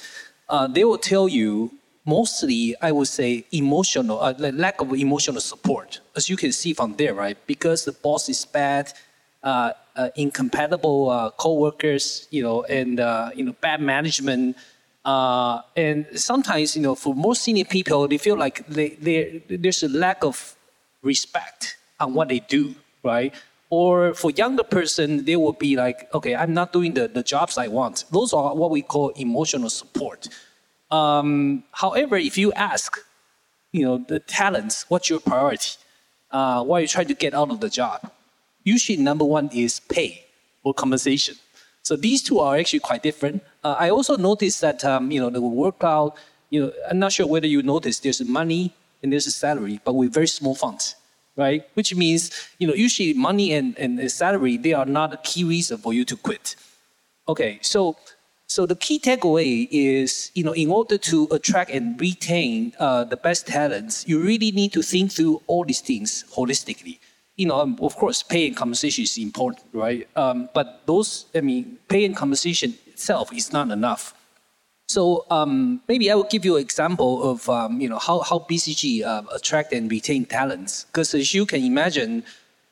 [0.50, 1.72] uh, they will tell you
[2.06, 6.96] mostly I would say emotional, uh, lack of emotional support, as you can see from
[6.96, 7.38] there, right?
[7.46, 8.92] Because the boss is bad,
[9.44, 13.00] uh, uh, incompatible uh, co-workers, you know, and
[13.36, 14.56] you know bad management,
[15.04, 19.90] uh, and sometimes you know for more senior people, they feel like they there's a
[19.90, 20.56] lack of
[21.02, 23.34] respect on what they do, right?
[23.70, 27.58] Or for younger person, they will be like, okay, I'm not doing the, the jobs
[27.58, 28.04] I want.
[28.12, 30.28] Those are what we call emotional support.
[30.92, 32.98] Um, however, if you ask,
[33.72, 35.78] you know, the talents, what's your priority?
[36.30, 38.12] Uh, what are you trying to get out of the job?
[38.66, 40.26] Usually, number one is pay
[40.64, 41.36] or compensation.
[41.84, 43.44] So these two are actually quite different.
[43.64, 46.14] Uh, I also noticed that um, you know the word cloud.
[46.50, 49.94] You know, I'm not sure whether you noticed there's money and there's a salary, but
[49.94, 50.96] with very small funds,
[51.36, 51.64] right?
[51.74, 55.78] Which means you know usually money and, and salary they are not a key reason
[55.78, 56.56] for you to quit.
[57.28, 57.98] Okay, so
[58.52, 63.16] so the key takeaway is, you know, in order to attract and retain uh, the
[63.16, 67.00] best talents, you really need to think through all these things holistically.
[67.38, 70.08] You know, um, of course, pay and compensation is important, right?
[70.16, 74.14] Um, but those, I mean, pay and compensation itself is not enough.
[74.90, 78.40] So um, maybe I will give you an example of, um, you know, how, how
[78.40, 80.84] BCG uh, attract and retain talents.
[80.84, 82.24] Because as you can imagine,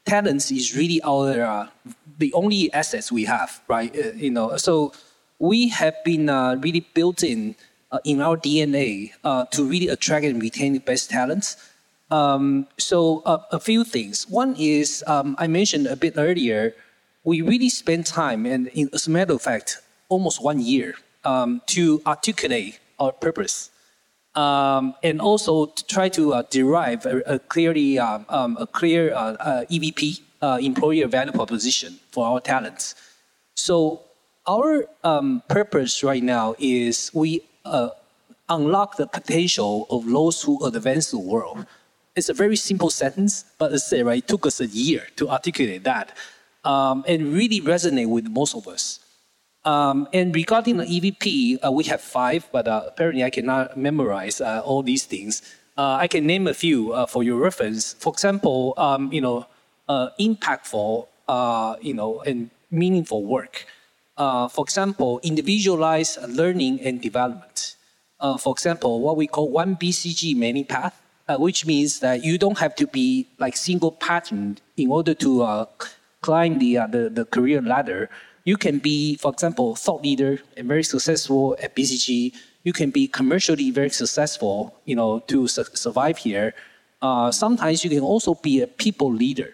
[0.06, 1.68] talents is really our, uh,
[2.18, 3.96] the only assets we have, right?
[3.96, 4.92] Uh, you know, so
[5.40, 7.56] we have been uh, really built in
[7.92, 11.58] uh, in our DNA uh, to really attract and retain the best talents.
[12.12, 14.28] Um, so uh, a few things.
[14.28, 16.74] One is um, I mentioned a bit earlier,
[17.24, 21.62] we really spent time, and in, as a matter of fact, almost one year um,
[21.68, 23.70] to articulate our purpose,
[24.36, 29.14] um, and also to try to uh, derive a, a clearly um, um, a clear
[29.14, 32.96] uh, uh EVP, uh, employer value proposition for our talents.
[33.56, 34.02] So
[34.48, 34.88] our
[35.48, 37.90] purpose right now is we uh,
[38.48, 41.66] unlock the potential of those who advance the world.
[42.20, 45.30] It's a very simple sentence, but let's say, right, it took us a year to
[45.30, 46.18] articulate that
[46.66, 49.00] um, and really resonate with most of us.
[49.64, 54.42] Um, and regarding the EVP, uh, we have five, but uh, apparently I cannot memorize
[54.42, 55.42] uh, all these things.
[55.78, 57.94] Uh, I can name a few uh, for your reference.
[57.94, 59.48] For example, um, you know,
[59.88, 61.08] uh, impactful,
[61.82, 63.66] you know, and meaningful work.
[64.18, 67.78] for example, individualized learning and development.
[68.40, 70.99] for example, what we call one BCG many path,
[71.38, 75.68] which means that you don't have to be like single pattern in order to
[76.22, 78.10] climb the, the, the career ladder
[78.50, 82.34] you can be, for example, thought leader and very successful at BCG.
[82.64, 86.54] You can be commercially very successful, you know, to su survive here.
[87.02, 89.52] Uh, sometimes you can also be a people leader,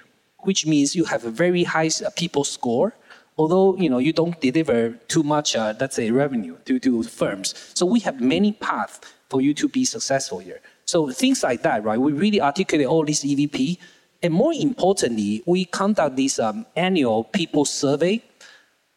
[0.47, 2.93] which means you have a very high uh, people score,
[3.37, 4.77] although you know you don't deliver
[5.13, 7.47] too much, uh, let's say, revenue to, to firms.
[7.73, 8.97] So we have many paths
[9.29, 10.61] for you to be successful here.
[10.85, 11.99] So things like that, right?
[11.99, 13.77] We really articulate all this EVP,
[14.21, 18.23] and more importantly, we conduct this um, annual people survey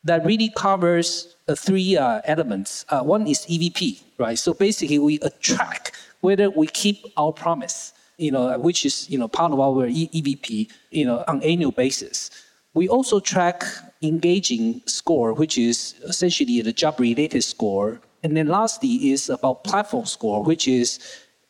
[0.04, 2.84] that really covers uh, three uh, elements.
[2.88, 4.38] Uh, one is EVP, right?
[4.38, 9.28] So basically, we track whether we keep our promise, you know, which is you know
[9.28, 12.30] part of our EVP, you know, on annual basis.
[12.74, 13.64] We also track
[14.02, 20.44] engaging score, which is essentially the job-related score, and then lastly is about platform score,
[20.44, 21.00] which is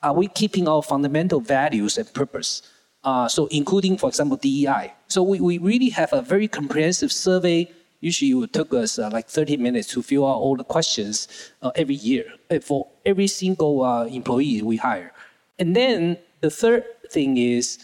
[0.03, 2.63] are we keeping our fundamental values and purpose?
[3.05, 4.93] Uh, so including, for example, DEI.
[5.09, 7.71] So we, we really have a very comprehensive survey
[8.01, 11.27] Usually it would take us uh, like 30 minutes to fill out all the questions
[11.63, 15.13] uh, every year uh, for every single uh, employee we hire.
[15.59, 17.79] And then the third thing is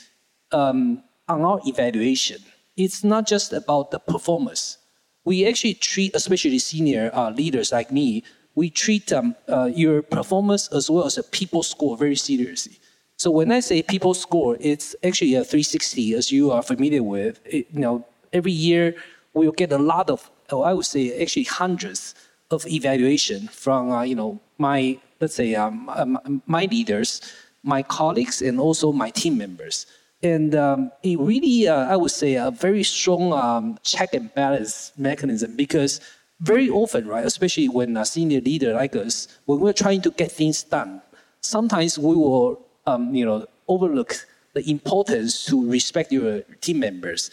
[0.53, 2.39] um, on our evaluation,
[2.77, 4.79] it's not just about the performance.
[5.25, 8.23] We actually treat, especially senior uh, leaders like me,
[8.55, 12.79] we treat um, uh, your performance as well as a people score very seriously.
[13.17, 17.41] So when I say people score, it's actually a 360, as you are familiar with.
[17.45, 18.97] It, you know, every year
[19.33, 22.15] we'll get a lot of, oh, I would say actually hundreds
[22.51, 27.21] of evaluation from, uh, you know, my, let's say, um, um, my leaders,
[27.63, 29.87] my colleagues, and also my team members.
[30.23, 34.93] And um, it really, uh, I would say, a very strong um, check and balance
[34.97, 36.01] mechanism because
[36.45, 40.31] very often, right, especially when a senior leader like us, when we're trying to get
[40.31, 41.01] things done,
[41.41, 44.15] sometimes we will, um, you know, overlook
[44.53, 47.31] the importance to respect your team members.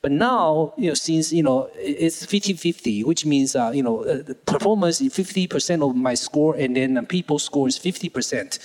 [0.00, 4.34] But now, you know, since you know it's 50-50, which means uh, you know uh,
[4.46, 8.58] performance is 50% of my score, and then people score is 50%.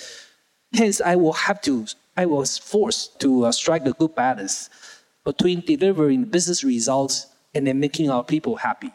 [0.74, 1.86] Hence, I will have to,
[2.16, 4.70] I was forced to uh, strike a good balance
[5.26, 8.91] between delivering business results and then making our people happy.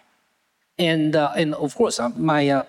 [0.79, 2.64] And uh, and of course, uh, my uh,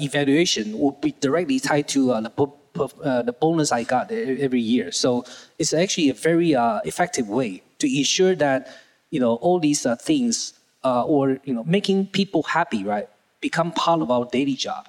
[0.00, 4.90] evaluation will be directly tied to the the bonus I got every year.
[4.92, 5.24] So
[5.58, 6.52] it's actually a very
[6.84, 8.68] effective way to ensure that
[9.12, 13.08] you know, all these uh, things uh, or, you know, making people happy, right,
[13.40, 14.88] become part of our daily job.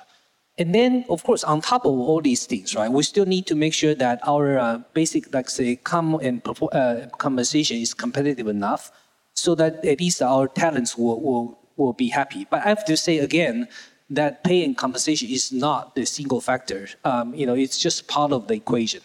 [0.57, 3.55] And then, of course, on top of all these things, right, we still need to
[3.55, 6.41] make sure that our uh, basic, like say, com and
[6.71, 8.91] uh, compensation is competitive enough
[9.33, 12.45] so that at least our talents will, will, will be happy.
[12.49, 13.67] But I have to say again
[14.09, 16.87] that pay and compensation is not the single factor.
[17.03, 19.01] Um, you know, it's just part of the equation.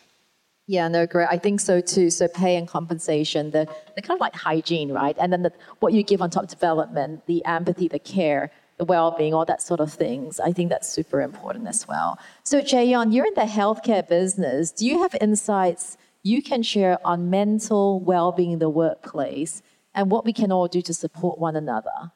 [0.66, 1.28] Yeah, no, great.
[1.30, 2.10] I think so too.
[2.10, 3.66] So pay and compensation, the,
[3.96, 5.16] the kind of like hygiene, right?
[5.18, 8.84] And then the, what you give on top of development, the empathy, the care, the
[8.84, 10.38] well-being, all that sort of things.
[10.38, 12.18] I think that's super important as well.
[12.44, 14.70] So Jaeyeon, you're in the healthcare business.
[14.70, 19.62] Do you have insights you can share on mental well-being in the workplace
[19.94, 22.12] and what we can all do to support one another?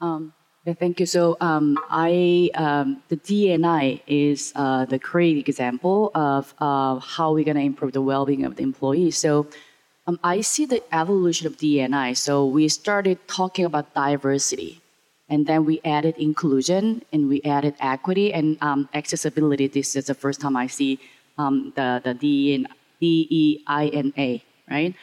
[0.00, 0.32] Um,
[0.64, 1.06] thank you.
[1.06, 7.44] So um, I um, the DNI is uh, the great example of uh, how we're
[7.44, 9.16] going to improve the well-being of the employees.
[9.18, 9.46] So
[10.06, 12.16] um, I see the evolution of DNI.
[12.16, 14.80] So we started talking about diversity,
[15.28, 19.66] and then we added inclusion, and we added equity and um, accessibility.
[19.68, 20.98] This is the first time I see
[21.36, 22.64] um, the the D
[23.00, 24.94] E I N A, right?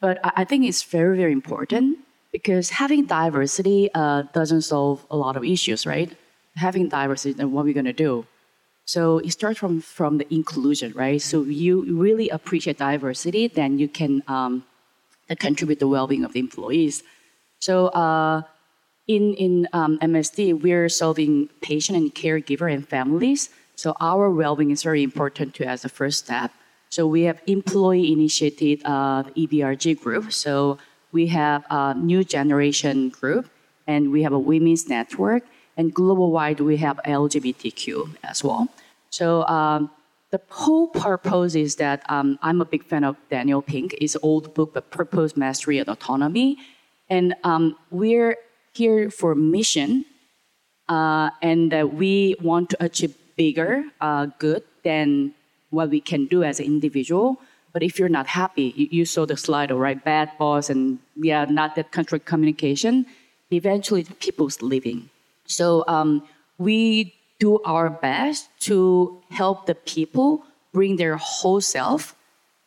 [0.00, 2.03] But I think it's very very important
[2.34, 6.10] because having diversity uh, doesn't solve a lot of issues, right?
[6.56, 8.26] Having diversity, then what are we going to do?
[8.86, 11.22] So it starts from, from the inclusion, right?
[11.22, 14.64] So you really appreciate diversity, then you can um,
[15.38, 17.04] contribute the well-being of the employees.
[17.60, 18.42] So uh,
[19.06, 23.50] in, in um, MSD, we're solving patient and caregiver and families.
[23.76, 26.50] So our well-being is very important to as a first step.
[26.90, 30.32] So we have employee-initiated uh, EBRG group.
[30.32, 30.78] So
[31.14, 33.48] we have a new generation group,
[33.86, 35.44] and we have a women's network,
[35.76, 38.68] and global wide we have LGBTQ as well.
[39.10, 39.90] So um,
[40.32, 43.94] the whole purpose is that um, I'm a big fan of Daniel Pink.
[44.00, 46.58] It's old book, but Purpose, Mastery, and Autonomy.
[47.08, 48.36] And um, we're
[48.72, 50.04] here for mission,
[50.88, 55.34] uh, and we want to achieve bigger uh, good than
[55.70, 57.38] what we can do as an individual.
[57.74, 60.02] But if you're not happy, you, you saw the slide, right?
[60.02, 63.04] Bad boss and yeah, not that constructive communication.
[63.50, 65.10] Eventually, people's leaving.
[65.46, 66.22] So um,
[66.56, 72.14] we do our best to help the people bring their whole self,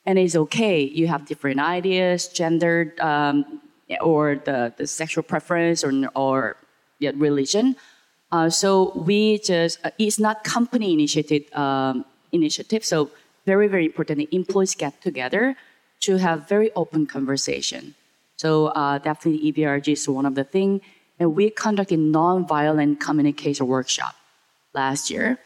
[0.05, 0.83] and it's okay.
[0.83, 3.61] You have different ideas, gender, um,
[4.01, 6.57] or the, the sexual preference, or or
[6.99, 7.75] yeah, religion.
[8.31, 12.83] Uh, so we just uh, it's not company initiated um, initiative.
[12.83, 13.09] So
[13.47, 14.27] very, very important.
[14.31, 15.55] Employees get together
[16.05, 17.95] to have very open conversation.
[18.35, 20.81] So uh, definitely EBRG is one of the things.
[21.17, 24.13] And we conducted non-violent communication workshop
[24.75, 25.39] last year.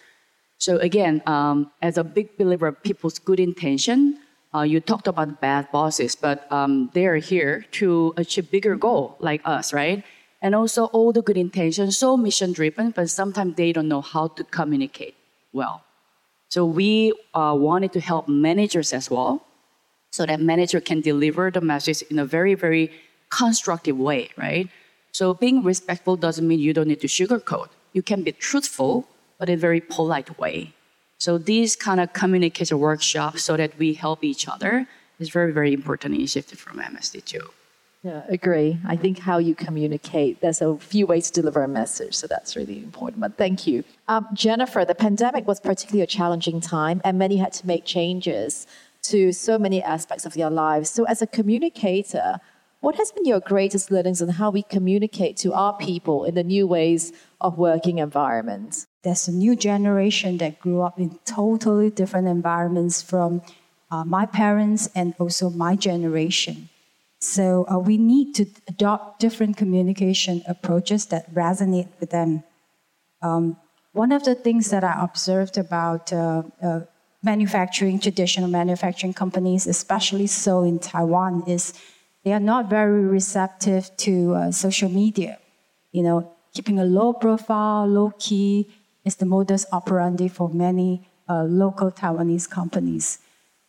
[0.57, 4.19] So again, um, as a big believer of people's good intention,
[4.53, 9.15] uh, you talked about bad bosses, but um, they are here to achieve bigger goal
[9.19, 10.03] like us, right?
[10.41, 14.27] And also all the good intentions, so mission driven, but sometimes they don't know how
[14.27, 15.15] to communicate
[15.53, 15.85] well.
[16.51, 19.41] So we uh, wanted to help managers as well,
[20.11, 22.91] so that manager can deliver the message in a very, very
[23.29, 24.67] constructive way, right?
[25.13, 27.69] So being respectful doesn't mean you don't need to sugarcoat.
[27.93, 29.07] You can be truthful,
[29.39, 30.73] but in a very polite way.
[31.19, 34.87] So these kind of communication workshops so that we help each other
[35.19, 37.47] is very, very important initiative from MSD too.
[38.03, 38.79] Yeah, agree.
[38.87, 42.55] I think how you communicate, there's a few ways to deliver a message, so that's
[42.55, 43.21] really important.
[43.21, 43.83] But thank you.
[44.07, 48.65] Um, Jennifer, the pandemic was particularly a challenging time, and many had to make changes
[49.03, 50.89] to so many aspects of their lives.
[50.89, 52.39] So, as a communicator,
[52.79, 56.43] what has been your greatest learnings on how we communicate to our people in the
[56.43, 58.87] new ways of working environments?
[59.03, 63.43] There's a new generation that grew up in totally different environments from
[63.91, 66.69] uh, my parents and also my generation.
[67.21, 72.43] So uh, we need to adopt different communication approaches that resonate with them.
[73.21, 73.57] Um,
[73.93, 76.79] one of the things that I observed about uh, uh,
[77.21, 81.73] manufacturing, traditional manufacturing companies, especially so in Taiwan, is
[82.23, 85.37] they are not very receptive to uh, social media.
[85.91, 88.73] You know, keeping a low profile, low key
[89.05, 93.19] is the modus operandi for many uh, local Taiwanese companies.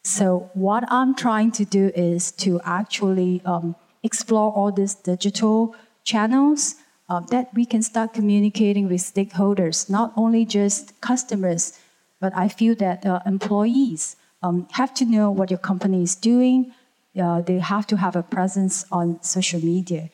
[0.04, 6.76] So what I'm trying to do is to actually um, explore all these digital channels
[7.08, 11.78] uh, that we can start communicating with stakeholders, not only just customers,
[12.20, 16.72] but I feel that uh, employees um, have to know what your company is doing.
[17.20, 20.10] Uh, they have to have a presence on social media.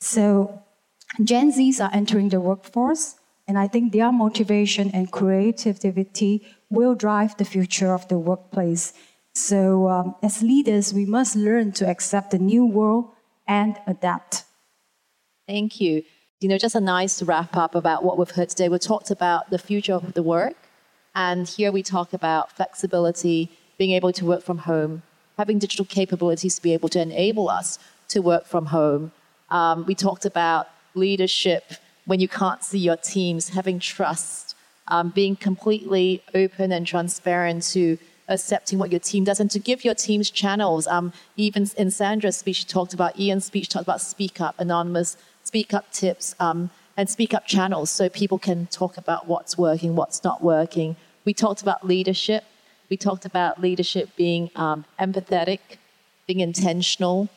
[0.00, 0.62] So
[1.22, 3.16] Gen Zs are entering the workforce,
[3.46, 8.92] and I think their motivation and creativity will drive the future of the workplace.
[9.40, 13.06] So, um, as leaders, we must learn to accept the new world
[13.48, 14.44] and adapt.
[15.48, 16.02] Thank you.
[16.40, 18.68] You know, just a nice wrap up about what we've heard today.
[18.68, 20.56] We talked about the future of the work,
[21.14, 25.02] and here we talk about flexibility, being able to work from home,
[25.38, 27.78] having digital capabilities to be able to enable us
[28.08, 29.10] to work from home.
[29.48, 31.64] Um, we talked about leadership
[32.04, 34.54] when you can't see your teams, having trust,
[34.88, 37.96] um, being completely open and transparent to
[38.30, 40.86] accepting what your team does and to give your teams channels.
[40.86, 45.16] Um, even in Sandra's speech, she talked about, Ian's speech talked about speak up, anonymous
[45.44, 49.96] speak up tips, um, and speak up channels so people can talk about what's working,
[49.96, 50.96] what's not working.
[51.24, 52.44] We talked about leadership.
[52.88, 55.60] We talked about leadership being um, empathetic,
[56.26, 57.28] being intentional,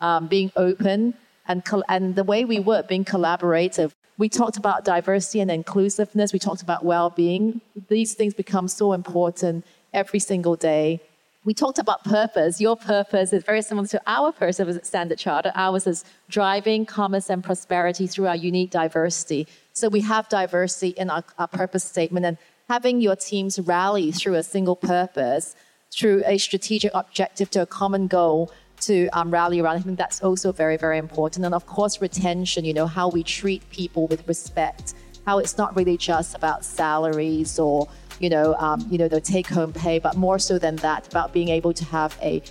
[0.00, 1.14] um, being open,
[1.48, 3.92] and, and the way we work, being collaborative.
[4.18, 6.32] We talked about diversity and inclusiveness.
[6.32, 7.60] We talked about well being.
[7.88, 11.00] These things become so important every single day.
[11.44, 12.60] We talked about purpose.
[12.60, 15.52] Your purpose is very similar to our purpose at Standard Chartered.
[15.56, 19.48] Ours is driving commerce and prosperity through our unique diversity.
[19.72, 22.38] So we have diversity in our, our purpose statement and
[22.68, 25.56] having your teams rally through a single purpose,
[25.90, 29.76] through a strategic objective to a common goal to um, rally around.
[29.76, 31.44] I think that's also very, very important.
[31.44, 34.94] And of course, retention, you know, how we treat people with respect,
[35.26, 37.88] how it's not really just about salaries or
[38.19, 41.49] you know, um, you know, the take-home pay, but more so than that, about being
[41.49, 42.41] able to have a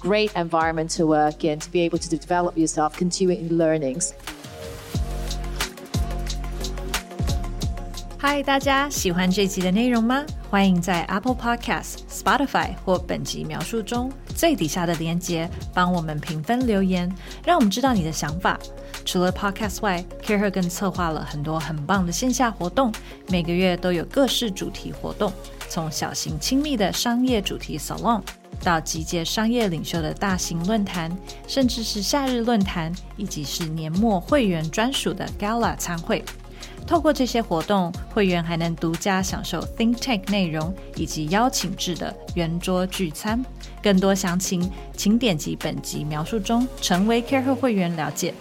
[0.00, 4.12] great environment to work in, to be able to develop yourself, continuing learnings.
[8.18, 10.24] 嗨，大家喜欢这集的内容吗？
[10.50, 17.11] 欢迎在 Apple Podcast、Spotify 或本集描述中 最底下的连接帮我们评分留言，
[17.43, 18.59] 让我们知道你的想法。
[19.05, 22.91] 除了 Podcast 外 k a r e 更策划了很多很棒的线下活动，
[23.29, 25.31] 每个月都有各式主题活动，
[25.69, 28.21] 从小型亲密的商业主题 Salon，
[28.63, 31.15] 到集结商业领袖的大型论坛，
[31.47, 36.23] 甚至是夏日论坛，以及是年末会员专属的 Gala 参会。
[36.87, 43.43] 透过这些活动，会员还能独家享受 Think Tank 内容以及邀请制的圆桌聚餐。
[43.85, 44.67] 更多详情，
[44.97, 48.33] 请点击本集描述中成为 Care 会员了解。